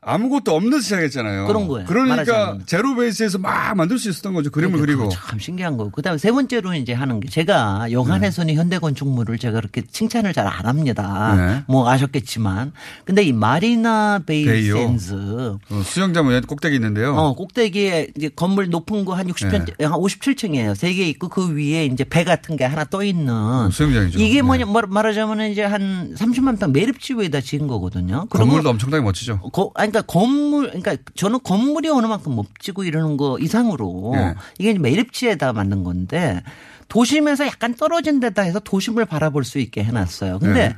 아무것도 0.05 0.53
없는 0.55 0.81
시작했잖아요. 0.81 1.47
그런 1.47 1.67
거예요. 1.67 1.85
그러니까. 1.87 2.57
제로 2.65 2.95
베이스에서 2.95 3.37
막 3.37 3.75
만들 3.75 3.97
수 3.97 4.09
있었던 4.09 4.33
거죠. 4.33 4.49
그림을 4.51 4.79
그러니까 4.79 5.03
그리고. 5.05 5.09
참 5.09 5.39
신기한 5.39 5.77
거고. 5.77 5.91
그다음에 5.91 6.17
세 6.17 6.31
번째로 6.31 6.73
이제 6.75 6.93
하는 6.93 7.19
게 7.19 7.29
제가 7.29 7.91
여간에서는 7.91 8.53
현대 8.55 8.79
건축물을 8.79 9.37
제가 9.37 9.59
그렇게 9.59 9.81
칭찬을 9.89 10.33
잘 10.33 10.43
안 10.47 10.65
합니다. 10.65 11.35
네. 11.35 11.63
뭐 11.67 11.89
아셨겠지만. 11.89 12.73
근데 13.05 13.23
이 13.23 13.31
마리나 13.33 14.19
베이 14.25 14.45
베이요. 14.45 14.75
샌즈 14.75 15.13
어, 15.15 15.81
수영장 15.85 16.27
위에 16.27 16.41
꼭대기 16.41 16.75
있는데요. 16.75 17.15
어, 17.15 17.33
꼭대기에 17.35 18.09
이제 18.17 18.29
건물 18.35 18.69
높은 18.69 19.05
거 19.05 19.13
한 19.13 19.27
60편, 19.27 19.65
네. 19.77 19.85
한 19.85 19.93
57층이에요. 19.93 20.75
세 20.75 20.93
개 20.93 21.07
있고 21.09 21.29
그 21.29 21.55
위에 21.55 21.85
이제 21.85 22.03
배 22.03 22.23
같은 22.23 22.57
게 22.57 22.65
하나 22.65 22.83
떠 22.83 23.03
있는. 23.03 23.69
수영장이죠. 23.71 24.19
이게 24.19 24.35
네. 24.35 24.41
뭐냐, 24.41 24.65
말- 24.65 24.87
말하자면 24.87 25.51
이제 25.51 25.63
한 25.63 26.13
30만 26.17 26.59
평 26.59 26.71
매립지 26.73 27.13
위에다 27.13 27.39
지은 27.41 27.67
거거든요. 27.67 28.25
건물도 28.29 28.69
엄청나게 28.69 29.03
멋지죠. 29.03 29.39
거, 29.51 29.71
아니, 29.75 29.91
그러니까 29.93 30.01
건물, 30.01 30.67
그러니까 30.67 30.97
저는 31.15 31.39
건물이 31.43 31.89
어느 31.89 32.07
만큼 32.07 32.35
멋지고 32.35 32.83
이러는 32.83 33.17
거 33.17 33.37
이상으로 33.39 34.11
네. 34.15 34.33
이게 34.57 34.73
매립지에다 34.73 35.53
만든 35.53 35.83
건데 35.83 36.41
도심에서 36.87 37.45
약간 37.45 37.75
떨어진 37.75 38.19
데다 38.19 38.41
해서 38.41 38.59
도심을 38.59 39.05
바라볼 39.05 39.43
수 39.43 39.59
있게 39.59 39.83
해놨어요. 39.83 40.39
근데 40.39 40.69
네. 40.69 40.75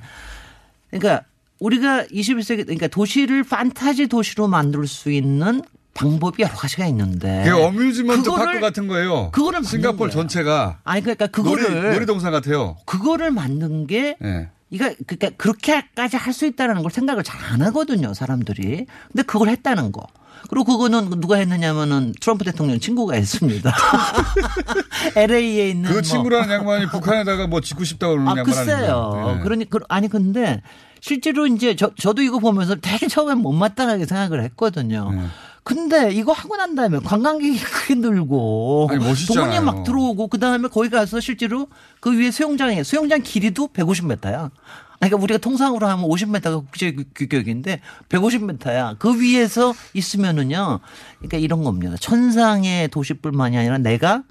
그러니까 0.92 1.26
우리가 1.60 2.06
21세기 2.06 2.64
그러니까 2.64 2.88
도시를 2.88 3.44
판타지 3.44 4.08
도시로 4.08 4.48
만들 4.48 4.86
수 4.88 5.12
있는 5.12 5.62
방법이 5.94 6.44
여러 6.44 6.54
가지가 6.54 6.86
있는데 6.88 7.44
그게 7.46 7.52
어뮤즈먼트 7.52 8.30
파크 8.30 8.60
같은 8.60 8.88
거예요. 8.88 9.32
그거를 9.32 9.62
거예요. 9.62 10.10
전체가 10.12 10.80
아니 10.84 11.02
그러니까 11.02 11.28
그거를 11.28 11.74
놀이, 11.74 11.94
놀이동산 11.96 12.32
같아요. 12.34 12.76
그거를 12.86 13.32
만든 13.32 13.88
게 13.88 14.18
예. 14.22 14.50
이거 14.72 14.92
그러니까 15.08 15.30
그렇게까지 15.38 16.18
할 16.18 16.34
수 16.34 16.46
있다는 16.46 16.82
걸 16.82 16.92
생각을 16.92 17.24
잘 17.24 17.40
안 17.52 17.62
하거든요, 17.62 18.14
사람들이. 18.14 18.86
근데 19.12 19.24
그걸 19.24 19.50
했다는 19.50 19.92
거. 19.92 20.06
그리고 20.50 20.66
그거는 20.78 21.10
누가 21.22 21.38
했느냐면은 21.38 22.14
트럼프 22.20 22.44
대통령 22.44 22.80
친구가 22.80 23.16
했습니다. 23.16 23.74
LA에 25.16 25.70
있는 25.70 25.90
그 25.90 25.94
뭐 25.94 26.02
친구라는 26.02 26.54
양반이 26.54 26.88
북한에다가 26.88 27.48
뭐 27.48 27.62
짓고 27.62 27.84
싶다고 27.84 28.14
그러는 28.14 28.28
아, 28.32 28.36
양반 28.38 28.46
글쎄요. 28.46 29.12
아닙니까? 29.14 29.38
예. 29.40 29.44
그러니, 29.44 29.70
그, 29.70 29.80
아니, 29.90 30.08
근데 30.08 30.62
실제로 31.00 31.48
이제 31.48 31.76
저, 31.76 31.92
저도 31.96 32.22
이거 32.22 32.40
보면서 32.40 32.76
되게 32.76 33.08
처음엔 33.08 33.38
못마땅하게 33.40 34.06
생각을 34.06 34.44
했거든요. 34.44 35.12
네. 35.12 35.22
근데 35.66 36.12
이거 36.14 36.32
하고 36.32 36.56
난 36.58 36.76
다음에 36.76 37.00
관광객이 37.00 37.58
크게 37.60 37.96
늘고 37.96 38.88
아니. 38.92 39.04
돈이 39.26 39.60
막 39.62 39.84
들어오고 39.84 40.28
그 40.28 40.40
다음에 40.40 40.68
거기 40.68 40.90
가서 40.90 41.20
실제로 41.20 41.68
그 42.00 42.16
위에 42.16 42.30
수영장에 42.30 42.84
수영장 42.84 43.22
길이도 43.24 43.70
150m야. 43.70 44.52
그러니까 45.00 45.18
우리가 45.22 45.40
통상으로 45.40 45.88
하면 45.88 46.06
50m가 46.08 46.60
국제 46.66 46.92
규- 46.94 47.04
규격인데 47.16 47.82
150m야. 48.10 48.98
그 49.00 49.20
위에서 49.20 49.74
있으면은요. 49.96 50.80
그러니까 51.18 51.38
이런 51.40 51.64
겁니다. 51.64 51.96
천상의 52.00 52.90
도시뿐만이 52.90 53.58
아니라 53.58 53.80
내가 53.80 54.22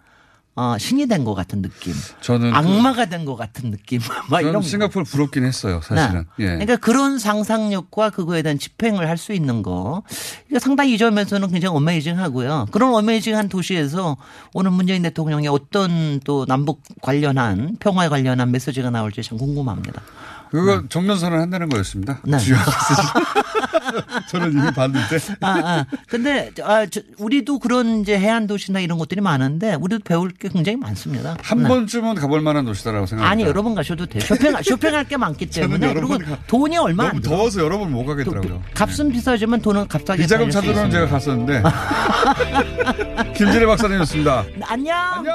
어, 0.57 0.77
신이 0.79 1.07
된 1.09 1.25
것 1.25 1.35
같은 1.35 1.63
느낌. 1.63 1.93
저는 2.21 2.53
그- 2.53 2.57
악마가 2.57 3.07
된것 3.07 3.37
같은 3.37 3.71
느낌. 3.73 4.01
막 4.31 4.39
저는 4.39 4.51
이런 4.51 4.55
거. 4.55 4.63
싱가포르 4.63 5.05
부럽긴 5.05 5.45
했어요, 5.45 5.81
사실은. 5.83 6.27
네. 6.39 6.45
예. 6.45 6.49
그러니까 6.51 6.77
그런 6.77 7.19
상상력과 7.19 8.11
그거에 8.11 8.43
대한 8.43 8.59
집행을 8.59 9.09
할 9.09 9.17
수 9.19 9.33
있는 9.33 9.63
거. 9.63 10.03
이거 10.51 10.59
상당히 10.59 10.95
이 10.95 10.99
점에서는 10.99 11.49
굉장히 11.51 11.75
어메이징 11.77 12.19
하고요. 12.19 12.67
그런 12.73 12.95
어메이징한 12.95 13.49
도시에서 13.49 14.17
오늘 14.53 14.71
문재인 14.71 15.03
대통령의 15.03 15.49
어떤 15.49 16.21
또 16.25 16.45
남북 16.47 16.83
관련한 17.03 17.77
평화에 17.81 18.09
관련한 18.09 18.51
메시지가 18.53 18.91
나올지 18.91 19.23
참 19.23 19.39
궁금합니다. 19.39 20.03
그거 20.51 20.85
정면선을 20.89 21.41
한다는 21.41 21.69
거였습니다. 21.69 22.21
네. 22.25 22.37
메시지. 23.93 24.27
저는 24.31 24.53
이미 24.53 24.73
봤는데. 24.73 25.17
아, 25.41 25.49
아. 25.49 25.87
근데, 26.09 26.51
아, 26.63 26.87
저, 26.87 27.01
우리도 27.19 27.59
그런 27.59 28.01
이제 28.01 28.19
해안 28.19 28.47
도시나 28.47 28.81
이런 28.81 28.99
것들이 28.99 29.21
많은데 29.21 29.75
우리도 29.75 30.03
배울 30.05 30.31
게 30.31 30.49
굉장히 30.49 30.77
많습니다. 30.77 31.37
한 31.43 31.63
네. 31.63 31.69
번쯤은 31.69 32.15
가볼 32.17 32.41
만한 32.41 32.65
도시다라고 32.65 33.07
생각합니다. 33.07 33.31
아니, 33.31 33.43
여러 33.45 33.63
번 33.63 33.75
가셔도 33.75 34.07
돼요. 34.07 34.23
쇼핑, 34.23 34.55
쇼핑할 34.63 35.05
게 35.05 35.17
많기 35.17 35.47
때문에. 35.47 35.93
그리고 35.95 36.09
번 36.09 36.19
가- 36.25 36.39
돈이 36.47 36.77
얼마 36.79 37.05
안 37.05 37.11
너무. 37.11 37.23
더워서 37.23 37.61
여러 37.61 37.79
번 37.79 37.91
못 37.91 38.05
가겠더라고요. 38.07 38.63
값은 38.75 39.13
비싸지만 39.13 39.61
돈은 39.61 39.87
값싸게 39.89 40.23
비자금 40.23 40.51
찾으러는 40.51 40.91
제가. 40.91 41.07
갔었는데. 41.07 41.63
김진애 43.37 43.67
박사님이었습니다. 43.67 44.45
안녕. 44.67 44.97
안녕. 45.17 45.35